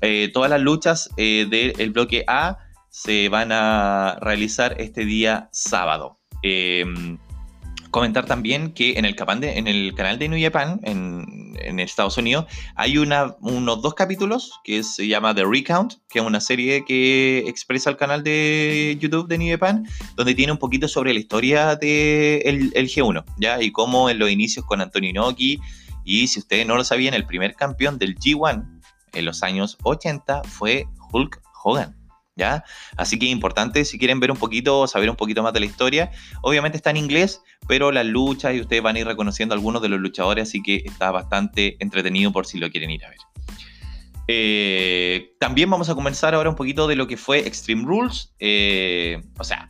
eh, 0.00 0.30
todas 0.32 0.50
las 0.50 0.60
luchas 0.60 1.10
del 1.16 1.90
bloque 1.92 2.24
A 2.26 2.58
se 2.90 3.28
van 3.28 3.52
a 3.52 4.18
realizar 4.20 4.80
este 4.80 5.04
día 5.04 5.48
sábado. 5.52 6.18
Em, 6.42 7.18
comentar 7.90 8.26
también 8.26 8.72
que 8.72 8.98
en 8.98 9.04
el, 9.04 9.16
en 9.42 9.66
el 9.66 9.94
canal 9.94 10.18
de 10.18 10.28
New 10.28 10.42
Japan, 10.42 10.80
en, 10.82 11.38
Estados 11.78 12.18
Unidos, 12.18 12.46
hay 12.74 12.98
unos 12.98 13.82
dos 13.82 13.94
capítulos 13.94 14.52
que 14.64 14.82
se 14.82 15.06
llama 15.06 15.34
The 15.34 15.44
Recount, 15.44 15.94
que 16.08 16.18
es 16.18 16.24
una 16.24 16.40
serie 16.40 16.84
que 16.84 17.44
expresa 17.46 17.88
el 17.90 17.96
canal 17.96 18.24
de 18.24 18.96
YouTube 19.00 19.28
de 19.28 19.38
New 19.38 19.50
Japan, 19.50 19.86
donde 20.16 20.34
tiene 20.34 20.52
un 20.52 20.58
poquito 20.58 20.88
sobre 20.88 21.12
la 21.14 21.20
historia 21.20 21.76
del 21.76 22.72
el 22.74 22.88
G1, 22.88 23.24
¿ya? 23.38 23.62
Y 23.62 23.70
cómo 23.70 24.10
en 24.10 24.18
los 24.18 24.30
inicios 24.30 24.64
con 24.66 24.80
Antonio 24.80 25.10
Inoki, 25.10 25.60
y 26.04 26.26
si 26.26 26.40
ustedes 26.40 26.66
no 26.66 26.74
lo 26.74 26.84
sabían, 26.84 27.14
el 27.14 27.26
primer 27.26 27.54
campeón 27.54 27.98
del 27.98 28.16
G1 28.16 28.77
en 29.12 29.24
los 29.24 29.42
años 29.42 29.76
80 29.82 30.42
fue 30.44 30.86
Hulk 31.12 31.40
Hogan. 31.64 31.96
¿Ya? 32.36 32.62
Así 32.96 33.18
que 33.18 33.26
importante 33.26 33.84
si 33.84 33.98
quieren 33.98 34.20
ver 34.20 34.30
un 34.30 34.36
poquito, 34.36 34.86
saber 34.86 35.10
un 35.10 35.16
poquito 35.16 35.42
más 35.42 35.52
de 35.52 35.58
la 35.58 35.66
historia. 35.66 36.12
Obviamente 36.42 36.76
está 36.76 36.90
en 36.90 36.98
inglés, 36.98 37.42
pero 37.66 37.90
las 37.90 38.06
luchas 38.06 38.54
y 38.54 38.60
ustedes 38.60 38.80
van 38.80 38.94
a 38.94 39.00
ir 39.00 39.06
reconociendo 39.08 39.56
algunos 39.56 39.82
de 39.82 39.88
los 39.88 39.98
luchadores, 39.98 40.48
así 40.48 40.62
que 40.62 40.82
está 40.84 41.10
bastante 41.10 41.76
entretenido 41.80 42.30
por 42.30 42.46
si 42.46 42.58
lo 42.58 42.70
quieren 42.70 42.90
ir 42.90 43.04
a 43.04 43.08
ver. 43.08 43.18
Eh, 44.28 45.34
también 45.40 45.70
vamos 45.70 45.88
a 45.88 45.94
comenzar 45.94 46.34
ahora 46.34 46.50
un 46.50 46.54
poquito 46.54 46.86
de 46.86 46.94
lo 46.94 47.08
que 47.08 47.16
fue 47.16 47.40
Extreme 47.40 47.84
Rules. 47.84 48.34
Eh, 48.38 49.20
o 49.38 49.42
sea, 49.42 49.68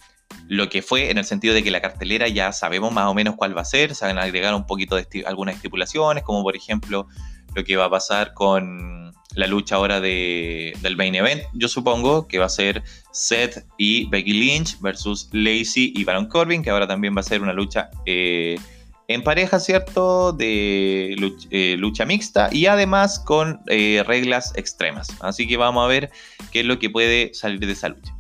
lo 0.49 0.69
que 0.69 0.83
fue 0.83 1.11
en 1.11 1.19
el 1.19 1.25
sentido 1.25 1.55
de 1.55 1.63
que 1.63 1.71
la 1.71 1.81
cartelera 1.81 2.27
ya 2.27 2.53
sabemos 2.53 2.93
más 2.93 3.07
o 3.07 3.15
menos 3.15 3.37
cuál 3.37 3.57
va 3.57 3.63
a 3.63 3.65
ser. 3.65 3.95
Se 3.95 4.05
van 4.05 4.19
a 4.19 4.23
agregar 4.23 4.55
un 4.55 4.67
poquito 4.67 4.97
de 4.97 5.07
algunas 5.27 5.55
estipulaciones, 5.55 6.25
como 6.25 6.43
por 6.43 6.57
ejemplo 6.57 7.07
lo 7.55 7.65
que 7.65 7.77
va 7.77 7.87
a 7.87 7.91
pasar 7.91 8.35
con 8.35 8.99
la 9.35 9.47
lucha 9.47 9.77
ahora 9.77 10.01
de, 10.01 10.75
del 10.83 10.97
main 10.97 11.15
event. 11.15 11.43
Yo 11.55 11.69
supongo 11.69 12.27
que 12.27 12.39
va 12.39 12.47
a 12.47 12.51
ser 12.51 12.83
Seth 13.13 13.65
y 13.77 14.09
Becky 14.09 14.33
Lynch 14.33 14.81
versus 14.81 15.29
Lacey 15.33 15.93
y 15.95 16.05
Baron 16.05 16.27
Corbin, 16.27 16.63
que 16.63 16.71
ahora 16.71 16.87
también 16.87 17.15
va 17.17 17.21
a 17.21 17.25
ser 17.25 17.43
una 17.43 17.53
lucha 17.53 17.91
eh, 18.07 18.59
en 19.07 19.23
pareja, 19.23 19.61
¿cierto? 19.61 20.33
De 20.33 21.15
eh, 21.51 21.77
lucha, 21.79 22.05
mixta 22.05 22.49
y 22.53 22.67
además 22.67 23.21
con 23.21 23.61
eh, 23.69 24.03
reglas 24.07 24.53
extremas. 24.57 25.09
Así 25.21 25.47
que 25.47 25.57
vamos 25.57 25.85
a 25.85 25.89
ver 25.89 26.11
qué 26.51 26.61
es 26.61 26.67
lo 26.67 26.79
que 26.79 26.91
puede 26.91 27.33
salir 27.35 27.61
de 27.61 27.73
esa 27.73 27.91
lucha. 27.91 28.15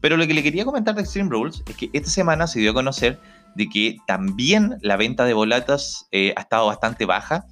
Pero 0.00 0.16
lo 0.16 0.26
que 0.26 0.34
le 0.34 0.42
quería 0.42 0.64
comentar 0.64 0.94
de 0.94 1.02
Extreme 1.02 1.30
Rules 1.30 1.62
es 1.66 1.76
que 1.76 1.88
esta 1.92 2.10
semana 2.10 2.46
se 2.46 2.60
dio 2.60 2.72
a 2.72 2.74
conocer 2.74 3.18
de 3.54 3.68
que 3.68 3.96
también 4.06 4.76
la 4.82 4.96
venta 4.96 5.24
de 5.24 5.32
boletas 5.32 6.08
ha 6.12 6.40
estado 6.40 6.66
bastante 6.66 7.06
baja 7.06 7.46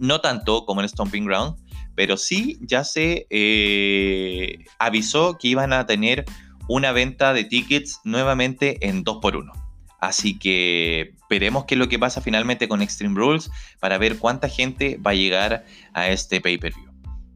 No 0.00 0.20
tanto 0.20 0.66
como 0.66 0.80
en 0.80 0.88
Stomping 0.88 1.24
Ground, 1.26 1.56
pero 1.94 2.16
sí 2.16 2.58
ya 2.62 2.82
se 2.82 3.26
eh, 3.30 4.64
avisó 4.78 5.38
que 5.38 5.48
iban 5.48 5.72
a 5.72 5.86
tener 5.86 6.24
una 6.66 6.92
venta 6.92 7.32
de 7.32 7.44
tickets 7.44 8.00
nuevamente 8.04 8.78
en 8.88 9.04
2x1. 9.04 9.52
Así 10.00 10.38
que 10.38 11.14
veremos 11.28 11.66
qué 11.66 11.74
es 11.74 11.78
lo 11.78 11.88
que 11.88 11.98
pasa 11.98 12.20
finalmente 12.20 12.68
con 12.68 12.80
Extreme 12.80 13.14
Rules 13.14 13.50
para 13.80 13.98
ver 13.98 14.18
cuánta 14.18 14.48
gente 14.48 14.98
va 15.04 15.10
a 15.10 15.14
llegar 15.14 15.64
a 15.92 16.08
este 16.08 16.40
pay-per-view. 16.40 16.90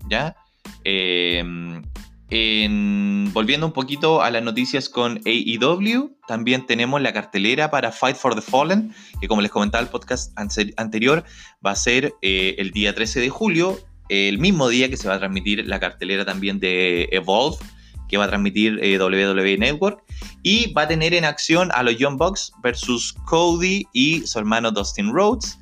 ¿Ya? 0.09 0.37
Em, 2.37 3.33
volviendo 3.33 3.65
un 3.65 3.73
poquito 3.73 4.21
a 4.21 4.29
las 4.29 4.43
noticias 4.43 4.89
con 4.89 5.21
AEW, 5.25 6.17
también 6.27 6.67
tenemos 6.67 7.01
la 7.01 7.13
cartelera 7.13 7.71
para 7.71 7.93
Fight 7.93 8.17
for 8.17 8.35
the 8.35 8.41
Fallen, 8.41 8.93
que 9.21 9.29
como 9.29 9.41
les 9.41 9.53
comentaba 9.53 9.81
el 9.85 9.89
podcast 9.89 10.37
anterior, 10.77 11.23
va 11.65 11.71
a 11.71 11.77
ser 11.77 12.13
eh, 12.23 12.57
el 12.59 12.73
día 12.73 12.93
13 12.93 13.21
de 13.21 13.29
julio, 13.29 13.79
el 14.09 14.41
mismo 14.41 14.69
día 14.69 14.91
que 14.91 14.97
se 14.97 15.07
va 15.07 15.15
a 15.15 15.19
transmitir 15.21 15.65
la 15.65 15.79
cartelera 15.79 16.25
también 16.25 16.59
de 16.59 17.09
Evolve, 17.13 17.59
que 18.09 18.17
va 18.17 18.25
a 18.25 18.29
transmitir 18.29 18.81
eh, 18.83 18.99
WWE 18.99 19.57
Network, 19.57 20.03
y 20.43 20.73
va 20.73 20.83
a 20.83 20.89
tener 20.89 21.15
en 21.15 21.25
acción 21.25 21.71
a 21.73 21.85
los 21.85 21.97
Young 21.99 22.19
Bucks 22.19 22.51
versus 22.65 23.13
Cody 23.27 23.87
y 23.93 24.27
su 24.27 24.41
hermano 24.41 24.73
Dustin 24.73 25.13
Rhodes 25.13 25.57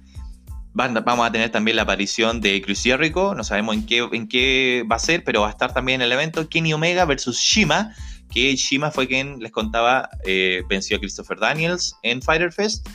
vamos 0.74 1.26
a 1.26 1.32
tener 1.32 1.50
también 1.50 1.76
la 1.76 1.82
aparición 1.82 2.40
de 2.40 2.62
Chris 2.62 2.82
Jericho, 2.82 3.34
no 3.34 3.44
sabemos 3.44 3.74
en 3.74 3.86
qué, 3.86 4.08
en 4.12 4.28
qué 4.28 4.84
va 4.90 4.96
a 4.96 4.98
ser, 4.98 5.22
pero 5.24 5.42
va 5.42 5.48
a 5.48 5.50
estar 5.50 5.74
también 5.74 6.00
en 6.00 6.06
el 6.06 6.12
evento 6.12 6.48
Kenny 6.48 6.72
Omega 6.72 7.04
versus 7.04 7.38
Shima, 7.38 7.94
que 8.30 8.56
Shima 8.56 8.90
fue 8.90 9.06
quien 9.06 9.40
les 9.40 9.52
contaba, 9.52 10.08
eh, 10.24 10.62
venció 10.68 10.96
a 10.96 11.00
Christopher 11.00 11.38
Daniels 11.38 11.94
en 12.02 12.22
Fighter 12.22 12.52
Fest. 12.52 12.88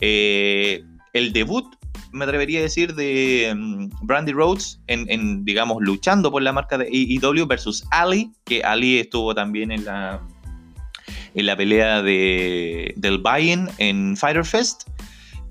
Eh, 0.00 0.82
el 1.12 1.32
debut, 1.32 1.76
me 2.12 2.24
atrevería 2.24 2.60
a 2.60 2.62
decir, 2.62 2.94
de 2.94 3.50
um, 3.52 3.90
Brandy 4.02 4.32
Rhodes 4.32 4.80
en, 4.86 5.44
digamos, 5.44 5.78
luchando 5.80 6.30
por 6.30 6.42
la 6.42 6.52
marca 6.52 6.78
de 6.78 6.86
AEW 6.86 7.46
versus 7.46 7.84
Ali, 7.90 8.32
que 8.44 8.62
Ali 8.62 8.98
estuvo 8.98 9.34
también 9.34 9.70
en 9.70 9.84
la, 9.84 10.20
en 11.34 11.46
la 11.46 11.56
pelea 11.56 12.02
de, 12.02 12.94
del 12.96 13.18
buy-in 13.18 13.68
en 13.78 14.16
Fighter 14.16 14.44
Fest. 14.44 14.88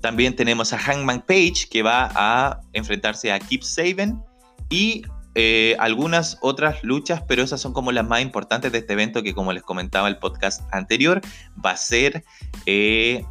También 0.00 0.34
tenemos 0.34 0.72
a 0.72 0.78
Hangman 0.78 1.20
Page 1.20 1.68
que 1.70 1.82
va 1.82 2.10
a 2.14 2.60
enfrentarse 2.72 3.32
a 3.32 3.38
Keep 3.38 3.62
Saban 3.62 4.24
y 4.70 5.02
eh, 5.34 5.76
algunas 5.78 6.38
otras 6.40 6.82
luchas, 6.82 7.22
pero 7.28 7.42
esas 7.42 7.60
son 7.60 7.72
como 7.72 7.92
las 7.92 8.06
más 8.06 8.20
importantes 8.20 8.72
de 8.72 8.78
este 8.78 8.94
evento 8.94 9.22
que 9.22 9.34
como 9.34 9.52
les 9.52 9.62
comentaba 9.62 10.08
el 10.08 10.18
podcast 10.18 10.62
anterior, 10.72 11.20
va 11.64 11.72
a 11.72 11.76
ser 11.76 12.24
eh, 12.66 13.24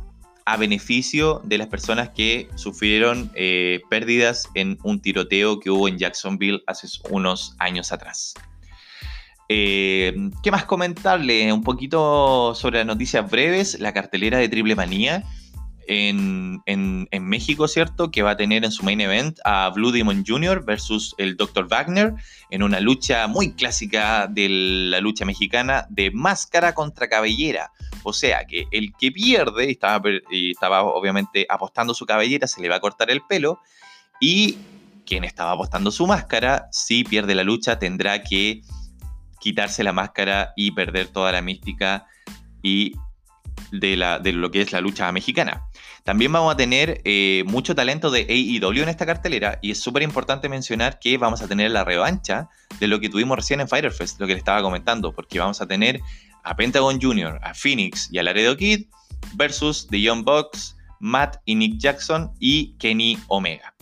a 0.45 0.57
beneficio 0.57 1.41
de 1.43 1.57
las 1.57 1.67
personas 1.67 2.09
que 2.09 2.47
sufrieron 2.55 3.31
eh, 3.35 3.81
pérdidas 3.89 4.47
en 4.53 4.77
un 4.83 5.01
tiroteo 5.01 5.59
que 5.59 5.69
hubo 5.71 5.87
en 5.87 5.97
Jacksonville 5.97 6.61
hace 6.67 6.87
unos 7.09 7.55
años 7.59 7.91
atrás. 7.91 8.33
¿Qué 9.47 10.51
más 10.51 10.65
comentarle? 10.65 11.51
Un 11.51 11.63
poquito 11.63 12.53
sobre 12.53 12.77
las 12.77 12.85
noticias 12.85 13.29
breves, 13.29 13.79
la 13.79 13.93
cartelera 13.93 14.37
de 14.37 14.47
Triple 14.47 14.75
Manía 14.75 15.23
en, 15.89 17.07
México, 17.21 17.67
¿cierto? 17.67 18.11
Que 18.11 18.21
va 18.21 18.31
a 18.31 18.37
tener 18.37 18.63
en 18.63 18.71
su 18.71 18.83
main 18.83 19.01
event 19.01 19.39
a 19.43 19.69
Blue 19.69 19.91
Demon 19.91 20.23
Jr. 20.25 20.63
versus 20.63 21.15
el 21.17 21.35
Dr. 21.35 21.67
Wagner 21.67 22.13
en 22.49 22.63
una 22.63 22.79
lucha 22.79 23.27
muy 23.27 23.53
clásica 23.53 24.27
de 24.27 24.47
la 24.49 24.99
lucha 24.99 25.25
mexicana 25.25 25.87
de 25.89 26.11
máscara 26.11 26.73
contra 26.73 27.09
cabellera. 27.09 27.71
O 28.03 28.13
sea 28.13 28.45
que 28.45 28.65
el 28.71 28.93
que 28.97 29.11
pierde, 29.11 29.67
y 29.67 29.71
estaba, 29.71 30.09
y 30.31 30.51
estaba 30.51 30.83
obviamente 30.83 31.45
apostando 31.49 31.93
su 31.93 32.05
cabellera, 32.05 32.47
se 32.47 32.61
le 32.61 32.69
va 32.69 32.75
a 32.75 32.79
cortar 32.79 33.09
el 33.09 33.21
pelo. 33.21 33.59
Y 34.21 34.57
quien 35.05 35.23
estaba 35.23 35.51
apostando 35.51 35.91
su 35.91 36.05
máscara, 36.05 36.67
si 36.71 37.03
pierde 37.03 37.33
la 37.33 37.43
lucha, 37.43 37.79
tendrá 37.79 38.21
que 38.21 38.61
quitarse 39.39 39.83
la 39.83 39.93
máscara 39.93 40.53
y 40.55 40.71
perder 40.71 41.07
toda 41.07 41.31
la 41.31 41.41
mística 41.41 42.05
y 42.61 42.93
de, 43.71 43.95
la, 43.95 44.19
de 44.19 44.33
lo 44.33 44.51
que 44.51 44.61
es 44.61 44.71
la 44.71 44.81
lucha 44.81 45.11
mexicana. 45.11 45.63
También 46.03 46.31
vamos 46.31 46.53
a 46.53 46.57
tener 46.57 47.01
eh, 47.05 47.43
mucho 47.47 47.75
talento 47.75 48.09
de 48.09 48.21
AEW 48.21 48.83
en 48.83 48.89
esta 48.89 49.05
cartelera 49.05 49.59
y 49.61 49.71
es 49.71 49.79
súper 49.79 50.03
importante 50.03 50.49
mencionar 50.49 50.99
que 50.99 51.17
vamos 51.17 51.41
a 51.41 51.47
tener 51.47 51.71
la 51.71 51.83
revancha 51.83 52.49
de 52.79 52.87
lo 52.87 52.99
que 52.99 53.09
tuvimos 53.09 53.37
recién 53.37 53.59
en 53.61 53.67
Fighter 53.67 53.91
Fest, 53.91 54.19
lo 54.19 54.27
que 54.27 54.33
le 54.33 54.39
estaba 54.39 54.61
comentando, 54.61 55.13
porque 55.13 55.39
vamos 55.39 55.61
a 55.61 55.67
tener 55.67 55.99
a 56.43 56.55
Pentagon 56.55 56.99
Jr., 57.01 57.39
a 57.43 57.53
Phoenix 57.53 58.09
y 58.11 58.17
a 58.17 58.23
Laredo 58.23 58.55
Kid 58.57 58.85
versus 59.35 59.87
The 59.89 60.01
Young 60.01 60.23
Bucks, 60.23 60.75
Matt 60.99 61.37
y 61.45 61.55
Nick 61.55 61.77
Jackson 61.77 62.31
y 62.39 62.73
Kenny 62.77 63.17
Omega. 63.27 63.73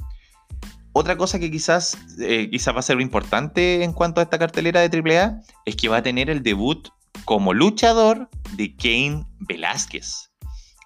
Otra 0.93 1.15
cosa 1.15 1.37
que 1.37 1.51
quizás, 1.51 1.95
eh, 2.19 2.49
quizás 2.49 2.73
va 2.73 2.79
a 2.79 2.81
ser 2.81 2.99
importante 2.99 3.83
en 3.83 3.93
cuanto 3.93 4.19
a 4.19 4.23
esta 4.23 4.39
cartelera 4.39 4.81
de 4.81 4.97
AAA 4.97 5.41
es 5.65 5.75
que 5.75 5.89
va 5.89 5.97
a 5.97 6.03
tener 6.03 6.29
el 6.29 6.41
debut 6.41 6.89
como 7.27 7.53
luchador 7.53 8.29
de 8.53 8.73
Kane 8.77 9.25
Velázquez. 9.39 10.31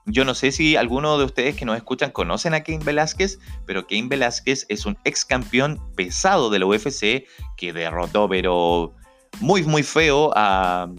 Yo 0.08 0.26
no 0.26 0.34
sé 0.34 0.52
si 0.52 0.76
alguno 0.76 1.20
de 1.20 1.26
ustedes 1.26 1.56
que 1.56 1.66
nos 1.66 1.78
escuchan 1.78 2.10
conocen 2.10 2.56
a 2.56 2.64
Kane 2.64 2.84
Velázquez, 2.84 3.38
pero 3.68 3.86
Kane 3.86 4.08
Velázquez 4.08 4.66
es 4.68 4.88
un 4.88 4.98
ex 5.04 5.24
campeón 5.24 5.80
pesado 5.96 6.50
de 6.50 6.58
la 6.58 6.66
UFC 6.66 7.28
que 7.58 7.74
derrotó, 7.74 8.28
pero 8.28 8.96
muy, 9.40 9.62
muy 9.62 9.84
feo 9.84 10.32
a, 10.36 10.92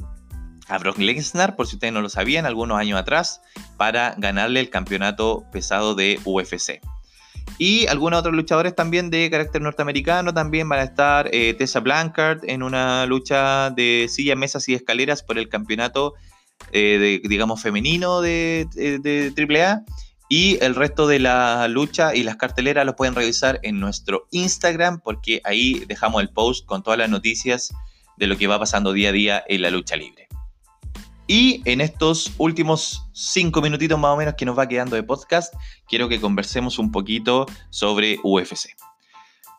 a 0.69 0.79
Brock 0.79 0.99
Lesnar, 0.99 1.57
por 1.57 1.67
si 1.67 1.75
ustedes 1.75 1.93
no 1.93 2.03
lo 2.03 2.09
sabían, 2.09 2.47
algunos 2.47 2.79
años 2.79 3.01
atrás, 3.01 3.43
para 3.77 4.15
ganarle 4.19 4.61
el 4.61 4.71
campeonato 4.71 5.45
pesado 5.51 5.97
de 5.97 6.21
UFC. 6.25 6.81
Y 7.59 7.87
algunos 7.87 8.21
otros 8.21 8.35
luchadores 8.35 8.75
también 8.75 9.11
de 9.11 9.31
carácter 9.31 9.63
norteamericano 9.63 10.35
también 10.35 10.69
van 10.69 10.81
a 10.81 10.85
estar 10.85 11.29
eh, 11.33 11.55
Tessa 11.55 11.81
Blancard 11.81 12.41
en 12.45 12.63
una 12.63 13.07
lucha 13.07 13.71
de 13.71 14.07
sillas, 14.09 14.37
mesas 14.37 14.69
y 14.69 14.75
escaleras 14.75 15.23
por 15.23 15.39
el 15.39 15.49
campeonato, 15.49 16.15
eh, 16.73 17.21
digamos, 17.25 17.63
femenino 17.63 18.21
de, 18.21 18.67
de, 18.75 19.33
AAA. 19.37 19.85
Y 20.29 20.59
el 20.63 20.75
resto 20.75 21.07
de 21.07 21.19
la 21.19 21.69
lucha 21.69 22.15
y 22.15 22.23
las 22.23 22.37
carteleras 22.37 22.87
los 22.87 22.95
pueden 22.95 23.15
revisar 23.15 23.61
en 23.63 23.79
nuestro 23.81 24.29
Instagram 24.31 25.01
porque 25.01 25.43
ahí 25.45 25.85
dejamos 25.87 26.23
el 26.23 26.31
post 26.31 26.65
con 26.65 26.83
todas 26.83 26.99
las 26.99 27.11
noticias 27.11 27.71
de 28.17 28.27
lo 28.27 28.39
que 28.39 28.47
va 28.47 28.59
pasando 28.59 28.93
día 28.93 29.11
a 29.11 29.13
día 29.13 29.45
en 29.47 29.61
la 29.61 29.71
lucha 29.71 29.95
libre. 29.95 30.32
Y 31.33 31.63
en 31.65 31.81
estos 31.81 32.31
últimos 32.37 33.07
cinco 33.15 33.63
minutitos 33.63 33.99
más 33.99 34.11
o 34.11 34.19
menos 34.19 34.35
que 34.35 34.45
nos 34.45 34.59
va 34.59 34.69
quedando 34.69 34.97
de 34.97 35.03
podcast, 35.03 35.55
quiero 35.89 36.07
que 36.07 36.21
conversemos 36.21 36.79
un 36.79 36.93
poquito 36.93 37.47
sobre 37.71 38.19
UFC. 38.23 38.77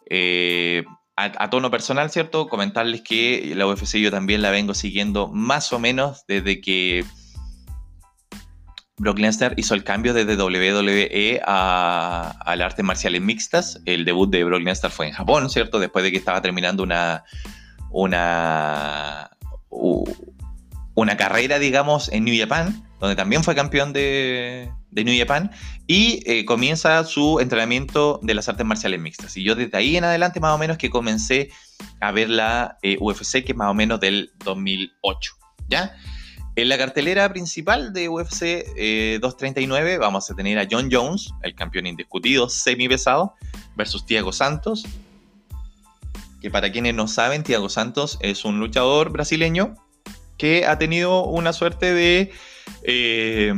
Eh, 0.08 0.84
a, 1.16 1.50
tono 1.50 1.72
personal, 1.72 2.12
¿cierto? 2.12 2.48
Comentarles 2.48 3.02
que 3.02 3.54
la 3.56 3.66
UFC 3.66 3.96
yo 3.96 4.12
también 4.12 4.44
la 4.44 4.52
vengo 4.52 4.76
siguiendo 4.76 5.30
más 5.30 5.74
o 5.74 5.80
menos 5.80 6.26
desde 6.28 6.62
que 6.62 7.06
Brock 8.98 9.18
Lesnar 9.18 9.56
hizo 9.58 9.74
el 9.74 9.84
cambio 9.84 10.14
desde 10.14 10.36
WWE 10.36 11.42
al 11.44 12.62
arte 12.62 12.84
marciales 12.84 13.24
mixtas. 13.24 13.82
El 13.86 14.06
debut 14.06 14.30
de 14.30 14.44
Brock 14.44 14.62
Lesnar 14.62 14.92
fue 14.92 15.08
en 15.08 15.14
Japón, 15.14 15.50
¿cierto? 15.50 15.80
Después 15.80 16.04
de 16.04 16.12
que 16.12 16.20
estaba 16.20 16.40
terminando 16.40 16.84
una, 16.84 17.24
una, 17.90 19.32
una 20.96 21.18
carrera, 21.18 21.60
digamos, 21.60 22.10
en 22.12 22.26
New 22.26 22.36
Japan, 22.38 22.88
donde 23.00 23.16
también 23.16 23.44
fue 23.44 23.56
campeón 23.56 23.94
de, 23.94 24.72
New 24.92 25.18
Japan, 25.18 25.52
y 25.88 26.24
eh, 26.30 26.46
comienza 26.46 27.04
su 27.04 27.40
entrenamiento 27.40 28.20
de 28.22 28.34
las 28.34 28.48
artes 28.48 28.66
marciales 28.66 29.00
mixtas. 29.02 29.36
Y 29.36 29.44
yo 29.44 29.56
desde 29.56 29.78
ahí 29.78 29.98
en 29.98 30.04
adelante, 30.04 30.40
más 30.40 30.54
o 30.54 30.58
menos, 30.58 30.78
que 30.78 30.90
comencé 30.90 31.50
a 32.00 32.12
ver 32.12 32.30
la 32.30 32.78
eh, 32.84 32.98
UFC, 33.00 33.44
que 33.44 33.54
es 33.54 33.56
más 33.56 33.70
o 33.70 33.74
menos 33.74 34.00
del 34.00 34.32
2008, 34.46 35.34
¿ya? 35.68 35.96
En 36.56 36.70
la 36.70 36.78
cartelera 36.78 37.28
principal 37.34 37.94
de 37.94 38.10
UFC 38.10 38.64
239 39.20 39.94
eh, 39.94 39.98
vamos 39.98 40.30
a 40.30 40.36
tener 40.36 40.60
a 40.60 40.68
John 40.70 40.88
Jones, 40.92 41.32
el 41.42 41.56
campeón 41.56 41.88
indiscutido 41.88 42.48
semi 42.48 42.88
pesado, 42.88 43.34
versus 43.76 44.06
Thiago 44.06 44.32
Santos, 44.32 44.86
que 46.42 46.52
para 46.52 46.72
quienes 46.72 46.94
no 46.94 47.08
saben, 47.08 47.42
Thiago 47.42 47.70
Santos 47.70 48.20
es 48.22 48.46
un 48.46 48.60
luchador 48.60 49.12
brasileño 49.12 49.76
que 50.38 50.66
ha 50.66 50.78
tenido 50.78 51.26
una 51.26 51.54
suerte 51.54 51.94
de 51.94 52.32
eh, 52.84 53.54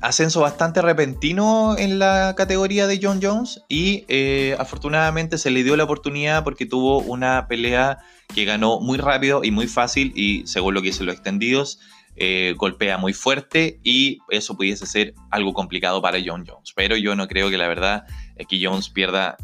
ascenso 0.00 0.40
bastante 0.40 0.82
repentino 0.82 1.76
en 1.78 1.98
la 1.98 2.34
categoría 2.36 2.86
de 2.86 2.98
John 3.02 3.20
Jones 3.22 3.62
y 3.68 4.04
eh, 4.08 4.56
afortunadamente 4.58 5.38
se 5.38 5.50
le 5.50 5.62
dio 5.62 5.76
la 5.76 5.84
oportunidad 5.84 6.44
porque 6.44 6.66
tuvo 6.66 6.98
una 6.98 7.46
pelea 7.48 7.98
que 8.34 8.44
ganó 8.44 8.80
muy 8.80 8.98
rápido 8.98 9.44
y 9.44 9.50
muy 9.50 9.66
fácil 9.66 10.12
y 10.16 10.46
según 10.46 10.74
lo 10.74 10.82
que 10.82 10.88
dicen 10.88 11.06
los 11.06 11.14
extendidos, 11.14 11.78
eh, 12.16 12.54
golpea 12.56 12.98
muy 12.98 13.12
fuerte 13.12 13.80
y 13.82 14.18
eso 14.30 14.56
pudiese 14.56 14.86
ser 14.86 15.14
algo 15.30 15.52
complicado 15.52 16.02
para 16.02 16.18
John 16.24 16.44
Jones. 16.46 16.72
Pero 16.74 16.96
yo 16.96 17.14
no 17.14 17.28
creo 17.28 17.50
que 17.50 17.58
la 17.58 17.68
verdad 17.68 18.04
es 18.36 18.46
que 18.46 18.60
Jones 18.64 18.88
pierda 18.88 19.36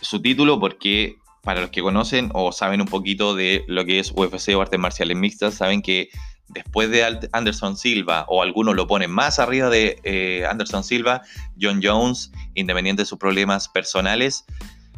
su 0.00 0.20
título 0.20 0.60
porque 0.60 1.16
para 1.44 1.60
los 1.60 1.70
que 1.70 1.82
conocen 1.82 2.30
o 2.32 2.52
saben 2.52 2.80
un 2.80 2.88
poquito 2.88 3.34
de 3.34 3.64
lo 3.68 3.84
que 3.84 3.98
es 3.98 4.12
UFC 4.12 4.56
o 4.56 4.62
artes 4.62 4.80
marciales 4.80 5.16
mixtas, 5.16 5.54
saben 5.54 5.82
que 5.82 6.08
después 6.48 6.90
de 6.90 7.28
Anderson 7.32 7.76
Silva, 7.76 8.24
o 8.28 8.42
algunos 8.42 8.74
lo 8.74 8.86
ponen 8.86 9.10
más 9.10 9.38
arriba 9.38 9.68
de 9.68 9.98
eh, 10.04 10.46
Anderson 10.46 10.84
Silva, 10.84 11.22
John 11.60 11.80
Jones, 11.82 12.32
independiente 12.54 13.02
de 13.02 13.06
sus 13.06 13.18
problemas 13.18 13.68
personales, 13.68 14.44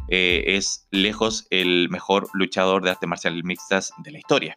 eh, 0.09 0.43
es 0.47 0.87
lejos 0.91 1.47
el 1.49 1.89
mejor 1.89 2.29
luchador 2.33 2.83
de 2.83 2.91
artes 2.91 3.09
marciales 3.09 3.43
mixtas 3.43 3.91
de 3.97 4.11
la 4.11 4.19
historia. 4.19 4.55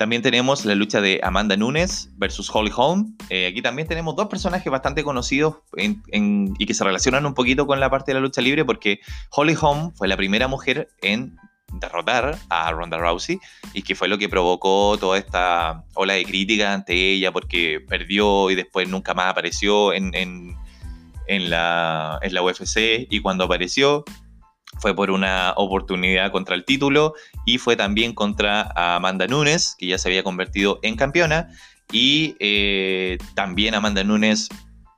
También 0.00 0.22
tenemos 0.22 0.64
la 0.64 0.74
lucha 0.74 1.02
de 1.02 1.20
Amanda 1.22 1.58
Nunes 1.58 2.08
versus 2.16 2.48
Holly 2.50 2.72
Holm. 2.74 3.18
Eh, 3.28 3.48
aquí 3.48 3.60
también 3.60 3.86
tenemos 3.86 4.16
dos 4.16 4.28
personajes 4.28 4.72
bastante 4.72 5.04
conocidos 5.04 5.56
y 5.76 6.64
que 6.64 6.72
se 6.72 6.84
relacionan 6.84 7.26
un 7.26 7.34
poquito 7.34 7.66
con 7.66 7.80
la 7.80 7.90
parte 7.90 8.12
de 8.12 8.14
la 8.14 8.20
lucha 8.20 8.40
libre 8.40 8.64
porque 8.64 9.00
Holly 9.30 9.54
Holm 9.60 9.92
fue 9.94 10.08
la 10.08 10.16
primera 10.16 10.48
mujer 10.48 10.88
en 11.02 11.36
derrotar 11.74 12.38
a 12.48 12.72
Ronda 12.72 12.96
Rousey 12.96 13.40
y 13.74 13.82
que 13.82 13.94
fue 13.94 14.08
lo 14.08 14.16
que 14.16 14.30
provocó 14.30 14.96
toda 14.98 15.18
esta 15.18 15.84
ola 15.92 16.14
de 16.14 16.24
crítica 16.24 16.72
ante 16.72 16.94
ella 16.94 17.30
porque 17.30 17.84
perdió 17.86 18.50
y 18.50 18.54
después 18.54 18.88
nunca 18.88 19.12
más 19.12 19.26
apareció 19.26 19.92
en, 19.92 20.12
la, 21.28 22.18
en 22.22 22.34
la 22.34 22.42
UFC 22.42 23.06
y 23.10 23.20
cuando 23.20 23.44
apareció 23.44 24.06
fue 24.78 24.94
por 24.94 25.10
una 25.10 25.52
oportunidad 25.56 26.30
contra 26.32 26.54
el 26.54 26.64
título 26.64 27.14
y 27.44 27.58
fue 27.58 27.76
también 27.76 28.14
contra 28.14 28.72
Amanda 28.74 29.26
Nunes, 29.26 29.76
que 29.78 29.86
ya 29.86 29.98
se 29.98 30.08
había 30.08 30.22
convertido 30.22 30.78
en 30.82 30.96
campeona. 30.96 31.48
Y 31.92 32.36
eh, 32.38 33.18
también 33.34 33.74
Amanda 33.74 34.04
Nunes, 34.04 34.48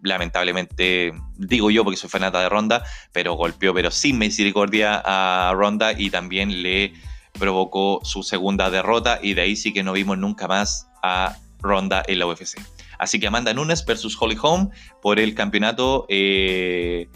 lamentablemente, 0.03 1.13
digo 1.39 1.71
yo 1.71 1.85
porque 1.85 1.97
soy 1.97 2.11
fanata 2.11 2.41
de 2.41 2.49
Ronda, 2.49 2.85
pero 3.13 3.35
golpeó, 3.35 3.73
pero 3.73 3.91
sin 3.91 4.19
misericordia 4.19 5.03
a 5.05 5.53
Ronda 5.55 5.93
y 5.93 6.11
también 6.11 6.63
le 6.63 6.93
provocó 7.39 8.01
su 8.05 8.23
segunda 8.23 8.71
derrota. 8.71 9.19
Y 9.23 9.35
de 9.35 9.43
ahí 9.43 9.57
sí 9.57 9.73
que 9.73 9.83
no 9.83 9.93
vimos 9.93 10.19
nunca 10.19 10.49
más 10.49 10.89
a 11.03 11.37
Ronda 11.61 12.03
en 12.07 12.19
la 12.19 12.27
UFC. 12.27 12.61
Así 12.99 13.19
que 13.19 13.27
Amanda 13.27 13.53
Nunes 13.55 13.85
versus 13.85 14.17
Holly 14.21 14.37
Holm 14.41 14.71
por 15.01 15.19
el 15.19 15.35
campeonato. 15.35 16.07
Eh, 16.09 17.09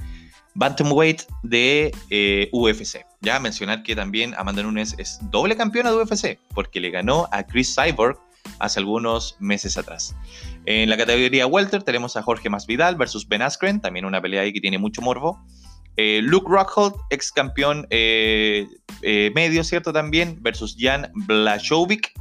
Bantamweight 0.56 1.22
de 1.42 1.94
eh, 2.10 2.48
UFC. 2.52 3.04
Ya 3.20 3.38
mencionar 3.38 3.82
que 3.82 3.94
también 3.94 4.34
Amanda 4.36 4.62
Nunes 4.62 4.94
es 4.98 5.18
doble 5.30 5.56
campeona 5.56 5.90
de 5.90 5.98
UFC 5.98 6.38
porque 6.54 6.80
le 6.80 6.90
ganó 6.90 7.28
a 7.30 7.44
Chris 7.44 7.74
Cyborg 7.74 8.18
hace 8.58 8.80
algunos 8.80 9.36
meses 9.38 9.76
atrás. 9.76 10.16
En 10.64 10.88
la 10.88 10.96
categoría 10.96 11.46
Welter 11.46 11.82
tenemos 11.82 12.16
a 12.16 12.22
Jorge 12.22 12.48
Masvidal 12.48 12.96
versus 12.96 13.28
Ben 13.28 13.42
Askren, 13.42 13.80
también 13.80 14.04
una 14.04 14.20
pelea 14.20 14.42
ahí 14.42 14.52
que 14.52 14.60
tiene 14.60 14.78
mucho 14.78 15.02
morbo. 15.02 15.44
Eh, 15.96 16.20
Luke 16.22 16.46
Rockhold, 16.48 16.94
ex 17.10 17.32
campeón 17.32 17.86
eh, 17.90 18.66
medio, 19.34 19.64
¿cierto? 19.64 19.92
También, 19.92 20.38
versus 20.42 20.76
Jan 20.78 21.10
Blachowicz. 21.14 22.12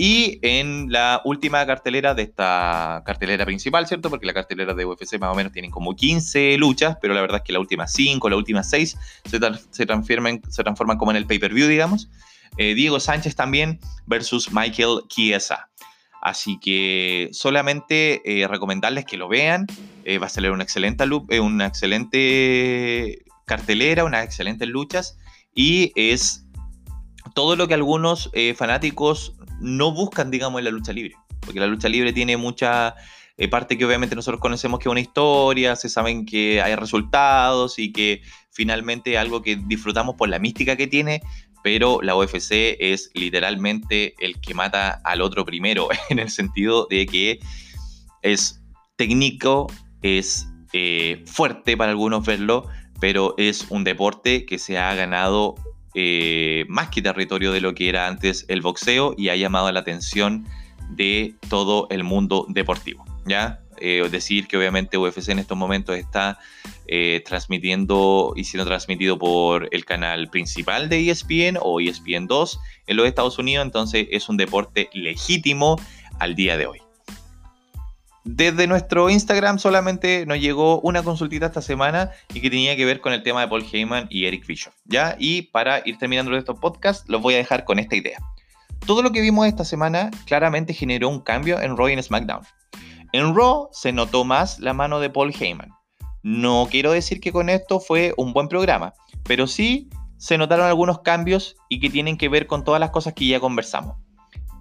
Y 0.00 0.38
en 0.42 0.92
la 0.92 1.20
última 1.24 1.66
cartelera 1.66 2.14
de 2.14 2.22
esta 2.22 3.02
cartelera 3.04 3.44
principal, 3.44 3.84
¿cierto? 3.88 4.10
Porque 4.10 4.26
la 4.26 4.32
cartelera 4.32 4.72
de 4.72 4.84
UFC 4.84 5.18
más 5.18 5.32
o 5.32 5.34
menos 5.34 5.52
tienen 5.52 5.72
como 5.72 5.96
15 5.96 6.56
luchas, 6.56 6.96
pero 7.02 7.14
la 7.14 7.20
verdad 7.20 7.38
es 7.38 7.42
que 7.42 7.52
las 7.52 7.58
últimas 7.58 7.92
5, 7.92 8.28
las 8.28 8.36
últimas 8.36 8.70
6 8.70 8.96
se, 9.24 9.86
transforman, 9.86 10.40
se 10.48 10.62
transforman 10.62 10.98
como 10.98 11.10
en 11.10 11.16
el 11.16 11.26
pay-per-view, 11.26 11.66
digamos. 11.66 12.08
Eh, 12.58 12.76
Diego 12.76 13.00
Sánchez 13.00 13.34
también 13.34 13.80
versus 14.06 14.52
Michael 14.52 15.00
Chiesa. 15.08 15.68
Así 16.22 16.60
que 16.60 17.30
solamente 17.32 18.22
eh, 18.24 18.46
recomendarles 18.46 19.04
que 19.04 19.16
lo 19.16 19.26
vean. 19.26 19.66
Eh, 20.04 20.18
va 20.18 20.26
a 20.26 20.30
salir 20.30 20.52
una 20.52 20.62
excelente, 20.62 21.04
una 21.40 21.66
excelente 21.66 23.24
cartelera, 23.46 24.04
unas 24.04 24.24
excelentes 24.24 24.68
luchas. 24.68 25.18
Y 25.56 25.90
es 25.96 26.46
todo 27.34 27.56
lo 27.56 27.66
que 27.66 27.74
algunos 27.74 28.30
fanáticos 28.56 29.34
no 29.60 29.92
buscan, 29.92 30.30
digamos, 30.30 30.58
en 30.58 30.64
la 30.64 30.70
lucha 30.70 30.92
libre. 30.92 31.14
Porque 31.40 31.60
la 31.60 31.66
lucha 31.66 31.88
libre 31.88 32.12
tiene 32.12 32.36
mucha 32.36 32.94
eh, 33.36 33.48
parte 33.48 33.78
que 33.78 33.84
obviamente 33.84 34.16
nosotros 34.16 34.40
conocemos 34.40 34.80
que 34.80 34.88
es 34.88 34.90
una 34.90 35.00
historia, 35.00 35.76
se 35.76 35.88
saben 35.88 36.26
que 36.26 36.60
hay 36.60 36.74
resultados 36.74 37.78
y 37.78 37.92
que 37.92 38.22
finalmente 38.50 39.12
es 39.12 39.18
algo 39.18 39.42
que 39.42 39.54
disfrutamos 39.54 40.16
por 40.16 40.28
la 40.28 40.40
mística 40.40 40.76
que 40.76 40.88
tiene, 40.88 41.22
pero 41.62 42.00
la 42.02 42.16
UFC 42.16 42.76
es 42.80 43.10
literalmente 43.14 44.14
el 44.18 44.40
que 44.40 44.54
mata 44.54 45.00
al 45.04 45.20
otro 45.20 45.44
primero, 45.44 45.88
en 46.10 46.18
el 46.18 46.30
sentido 46.30 46.88
de 46.90 47.06
que 47.06 47.38
es 48.22 48.60
técnico, 48.96 49.68
es 50.02 50.48
eh, 50.72 51.22
fuerte 51.26 51.76
para 51.76 51.92
algunos 51.92 52.26
verlo, 52.26 52.66
pero 53.00 53.34
es 53.38 53.66
un 53.70 53.84
deporte 53.84 54.44
que 54.46 54.58
se 54.58 54.78
ha 54.78 54.92
ganado 54.94 55.54
eh, 55.94 56.64
más 56.68 56.88
que 56.88 57.02
territorio 57.02 57.52
de 57.52 57.60
lo 57.60 57.74
que 57.74 57.88
era 57.88 58.06
antes 58.06 58.44
el 58.48 58.60
boxeo 58.60 59.14
y 59.16 59.28
ha 59.28 59.36
llamado 59.36 59.70
la 59.72 59.80
atención 59.80 60.46
de 60.90 61.34
todo 61.48 61.86
el 61.90 62.04
mundo 62.04 62.46
deportivo. 62.48 63.04
¿ya? 63.26 63.60
Eh, 63.80 64.06
decir 64.10 64.48
que 64.48 64.56
obviamente 64.56 64.98
UFC 64.98 65.28
en 65.28 65.38
estos 65.38 65.56
momentos 65.56 65.96
está 65.96 66.38
eh, 66.86 67.22
transmitiendo 67.26 68.32
y 68.34 68.44
siendo 68.44 68.66
transmitido 68.66 69.18
por 69.18 69.68
el 69.72 69.84
canal 69.84 70.28
principal 70.28 70.88
de 70.88 71.10
ESPN 71.10 71.58
o 71.60 71.80
ESPN 71.80 72.26
2 72.26 72.60
en 72.88 72.96
los 72.96 73.06
Estados 73.06 73.38
Unidos, 73.38 73.64
entonces 73.64 74.08
es 74.10 74.28
un 74.28 74.36
deporte 74.36 74.90
legítimo 74.92 75.76
al 76.18 76.34
día 76.34 76.56
de 76.56 76.66
hoy. 76.66 76.87
Desde 78.30 78.66
nuestro 78.66 79.08
Instagram 79.08 79.58
solamente 79.58 80.26
nos 80.26 80.38
llegó 80.38 80.82
una 80.82 81.02
consultita 81.02 81.46
esta 81.46 81.62
semana 81.62 82.10
y 82.34 82.42
que 82.42 82.50
tenía 82.50 82.76
que 82.76 82.84
ver 82.84 83.00
con 83.00 83.14
el 83.14 83.22
tema 83.22 83.40
de 83.40 83.48
Paul 83.48 83.64
Heyman 83.64 84.06
y 84.10 84.26
Eric 84.26 84.46
Bischoff. 84.46 84.74
¿ya? 84.84 85.16
Y 85.18 85.42
para 85.42 85.80
ir 85.86 85.96
terminando 85.96 86.36
estos 86.36 86.58
podcasts, 86.60 87.08
los 87.08 87.22
voy 87.22 87.32
a 87.34 87.38
dejar 87.38 87.64
con 87.64 87.78
esta 87.78 87.96
idea. 87.96 88.18
Todo 88.86 89.00
lo 89.00 89.12
que 89.12 89.22
vimos 89.22 89.46
esta 89.46 89.64
semana 89.64 90.10
claramente 90.26 90.74
generó 90.74 91.08
un 91.08 91.20
cambio 91.20 91.58
en 91.58 91.74
Raw 91.74 91.88
y 91.88 91.94
en 91.94 92.02
SmackDown. 92.02 92.42
En 93.14 93.34
Raw 93.34 93.70
se 93.72 93.92
notó 93.92 94.26
más 94.26 94.58
la 94.60 94.74
mano 94.74 95.00
de 95.00 95.08
Paul 95.08 95.32
Heyman. 95.32 95.70
No 96.22 96.68
quiero 96.70 96.92
decir 96.92 97.20
que 97.20 97.32
con 97.32 97.48
esto 97.48 97.80
fue 97.80 98.12
un 98.18 98.34
buen 98.34 98.48
programa, 98.48 98.92
pero 99.24 99.46
sí 99.46 99.88
se 100.18 100.36
notaron 100.36 100.66
algunos 100.66 101.00
cambios 101.00 101.56
y 101.70 101.80
que 101.80 101.88
tienen 101.88 102.18
que 102.18 102.28
ver 102.28 102.46
con 102.46 102.62
todas 102.62 102.78
las 102.78 102.90
cosas 102.90 103.14
que 103.14 103.26
ya 103.26 103.40
conversamos. 103.40 103.96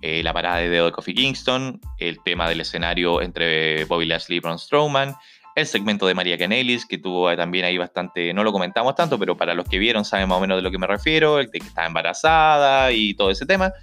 Eh, 0.01 0.21
la 0.23 0.33
parada 0.33 0.57
de 0.57 0.69
dedo 0.69 0.86
de 0.86 0.91
Kofi 0.91 1.13
Kingston, 1.13 1.81
el 1.97 2.21
tema 2.23 2.47
del 2.47 2.62
escenario 2.62 3.21
entre 3.21 3.86
Bobby 3.86 4.05
Lashley 4.05 4.38
y 4.38 4.39
Braun 4.41 4.60
Strowman, 4.60 5.15
el 5.55 5.65
segmento 5.65 6.05
de 6.05 6.13
María 6.13 6.38
Canelis, 6.38 6.86
que 6.86 6.99
tuvo 6.99 7.36
también 7.36 7.65
ahí 7.65 7.79
bastante, 7.79 8.31
no 8.31 8.43
lo 8.43 8.51
comentamos 8.51 8.93
tanto, 8.93 9.17
pero 9.17 9.36
para 9.36 9.55
los 9.55 9.67
que 9.67 9.79
vieron 9.79 10.05
saben 10.05 10.29
más 10.29 10.38
o 10.38 10.41
menos 10.41 10.57
de 10.57 10.62
lo 10.62 10.69
que 10.69 10.77
me 10.77 10.86
refiero, 10.86 11.39
el 11.39 11.47
de 11.47 11.60
que 11.60 11.67
estaba 11.67 11.88
embarazada 11.88 12.91
y 12.91 13.15
todo 13.15 13.31
ese 13.31 13.47
tema. 13.47 13.73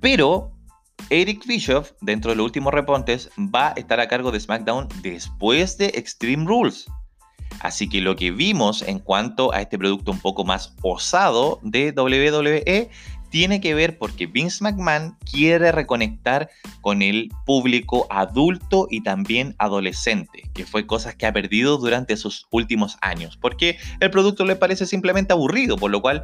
Pero 0.00 0.52
Eric 1.10 1.44
Bischoff, 1.46 1.90
dentro 2.00 2.30
de 2.30 2.36
los 2.36 2.44
últimos 2.44 2.72
repontes, 2.72 3.30
va 3.36 3.68
a 3.68 3.72
estar 3.72 3.98
a 3.98 4.06
cargo 4.06 4.30
de 4.30 4.38
SmackDown 4.38 4.86
después 5.02 5.76
de 5.76 5.86
Extreme 5.86 6.46
Rules. 6.46 6.86
Así 7.60 7.88
que 7.88 8.00
lo 8.00 8.14
que 8.14 8.30
vimos 8.30 8.82
en 8.82 8.98
cuanto 8.98 9.52
a 9.52 9.60
este 9.60 9.78
producto 9.78 10.12
un 10.12 10.20
poco 10.20 10.44
más 10.44 10.74
osado 10.82 11.58
de 11.62 11.92
WWE 11.96 12.90
tiene 13.34 13.60
que 13.60 13.74
ver 13.74 13.98
porque 13.98 14.28
Vince 14.28 14.62
McMahon 14.62 15.16
quiere 15.28 15.72
reconectar 15.72 16.50
con 16.82 17.02
el 17.02 17.32
público 17.44 18.06
adulto 18.08 18.86
y 18.88 19.02
también 19.02 19.56
adolescente, 19.58 20.48
que 20.54 20.64
fue 20.64 20.86
cosas 20.86 21.16
que 21.16 21.26
ha 21.26 21.32
perdido 21.32 21.76
durante 21.78 22.16
sus 22.16 22.46
últimos 22.52 22.96
años, 23.00 23.36
porque 23.36 23.76
el 23.98 24.12
producto 24.12 24.44
le 24.44 24.54
parece 24.54 24.86
simplemente 24.86 25.32
aburrido, 25.32 25.76
por 25.76 25.90
lo 25.90 26.00
cual 26.00 26.22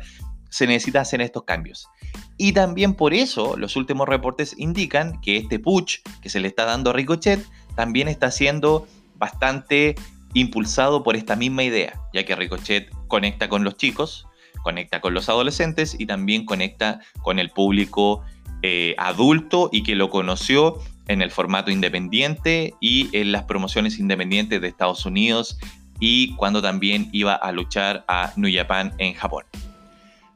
se 0.51 0.69
necesita 0.69 1.01
hacer 1.01 1.21
estos 1.21 1.43
cambios. 1.43 1.89
Y 2.37 2.53
también 2.53 2.95
por 2.95 3.13
eso 3.13 3.57
los 3.57 3.75
últimos 3.75 4.09
reportes 4.09 4.55
indican 4.57 5.21
que 5.21 5.37
este 5.37 5.59
push 5.59 5.97
que 6.23 6.29
se 6.29 6.39
le 6.39 6.47
está 6.47 6.65
dando 6.65 6.91
a 6.91 6.93
Ricochet 6.93 7.45
también 7.75 8.07
está 8.07 8.31
siendo 8.31 8.87
bastante 9.17 9.97
impulsado 10.33 11.03
por 11.03 11.17
esta 11.17 11.35
misma 11.35 11.65
idea, 11.65 12.01
ya 12.15 12.25
que 12.25 12.37
Ricochet 12.37 12.89
conecta 13.09 13.49
con 13.49 13.65
los 13.65 13.77
chicos, 13.77 14.29
conecta 14.63 15.01
con 15.01 15.15
los 15.15 15.29
adolescentes 15.29 15.97
y 15.99 16.07
también 16.07 16.45
conecta 16.45 17.01
con 17.23 17.39
el 17.39 17.51
público 17.51 18.23
eh, 18.63 18.95
adulto 18.99 19.71
y 19.73 19.83
que 19.83 19.95
lo 19.95 20.11
conoció 20.11 20.79
en 21.09 21.23
el 21.23 21.31
formato 21.31 21.71
independiente 21.71 22.75
y 22.81 23.09
en 23.17 23.33
las 23.33 23.45
promociones 23.45 23.99
independientes 23.99 24.61
de 24.61 24.69
Estados 24.69 25.07
Unidos 25.07 25.59
y 25.99 26.35
cuando 26.37 26.63
también 26.63 27.09
iba 27.13 27.35
a 27.35 27.53
luchar 27.53 28.05
a 28.09 28.33
New 28.37 28.51
Japan 28.55 28.93
en 28.99 29.15
Japón. 29.15 29.45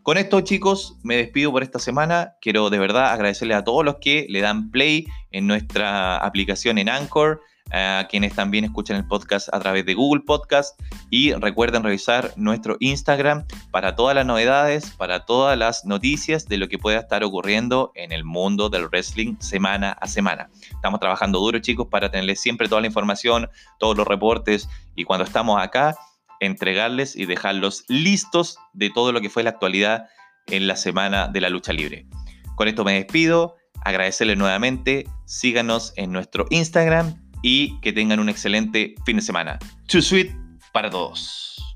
Con 0.02 0.18
esto 0.18 0.42
chicos, 0.42 0.98
me 1.02 1.16
despido 1.16 1.50
por 1.50 1.62
esta 1.62 1.78
semana. 1.78 2.34
Quiero 2.42 2.68
de 2.68 2.78
verdad 2.78 3.12
agradecerle 3.12 3.54
a 3.54 3.64
todos 3.64 3.84
los 3.84 3.96
que 4.02 4.26
le 4.28 4.42
dan 4.42 4.70
play 4.70 5.06
en 5.30 5.46
nuestra 5.46 6.18
aplicación 6.18 6.76
en 6.76 6.90
Anchor 6.90 7.40
a 7.70 8.07
quienes 8.09 8.35
también 8.35 8.64
escuchan 8.64 8.96
el 8.96 9.07
podcast 9.07 9.48
a 9.53 9.59
través 9.59 9.85
de 9.87 9.94
Google 9.94 10.22
Podcast 10.24 10.81
y 11.11 11.33
recuerden 11.33 11.83
revisar 11.83 12.33
nuestro 12.37 12.77
Instagram 12.81 13.46
para 13.70 13.96
todas 13.96 14.14
las 14.14 14.27
novedades, 14.27 14.90
para 14.92 15.24
todas 15.24 15.59
las 15.59 15.85
noticias 15.85 16.46
de 16.46 16.59
lo 16.59 16.68
que 16.68 16.79
pueda 16.79 17.00
estar 17.00 17.24
ocurriendo 17.24 17.92
en 17.94 18.12
el 18.12 18.24
mundo 18.24 18.68
del 18.68 18.88
wrestling 18.88 19.37
semana 19.38 19.92
a 19.92 20.07
semana. 20.07 20.50
Estamos 20.70 21.00
trabajando 21.00 21.40
duro 21.40 21.59
chicos 21.59 21.88
para 21.90 22.11
tenerles 22.11 22.40
siempre 22.40 22.68
toda 22.68 22.81
la 22.81 22.87
información, 22.87 23.48
todos 23.79 23.96
los 23.96 24.07
reportes 24.07 24.68
y 24.94 25.05
cuando 25.05 25.24
estamos 25.24 25.61
acá 25.61 25.96
entregarles 26.40 27.16
y 27.16 27.27
dejarlos 27.27 27.85
listos 27.88 28.59
de 28.72 28.90
todo 28.90 29.12
lo 29.12 29.20
que 29.20 29.31
fue 29.31 29.42
la 29.42 29.50
actualidad 29.50 30.07
en 30.46 30.66
la 30.66 30.77
semana 30.77 31.29
de 31.29 31.40
la 31.40 31.48
lucha 31.48 31.72
libre. 31.72 32.07
Con 32.57 32.68
esto 32.68 32.85
me 32.85 32.94
despido 32.94 33.57
agradecerles 33.85 34.38
nuevamente, 34.38 35.07
síganos 35.27 35.92
en 35.96 36.11
nuestro 36.11 36.46
Instagram 36.50 37.23
y 37.44 37.78
que 37.80 37.92
tengan 37.92 38.20
un 38.20 38.30
excelente 38.30 38.94
fin 39.04 39.16
de 39.16 39.22
semana. 39.22 39.59
Too 39.87 40.00
sweet 40.00 40.33
para 40.72 40.88
todos. 40.88 41.73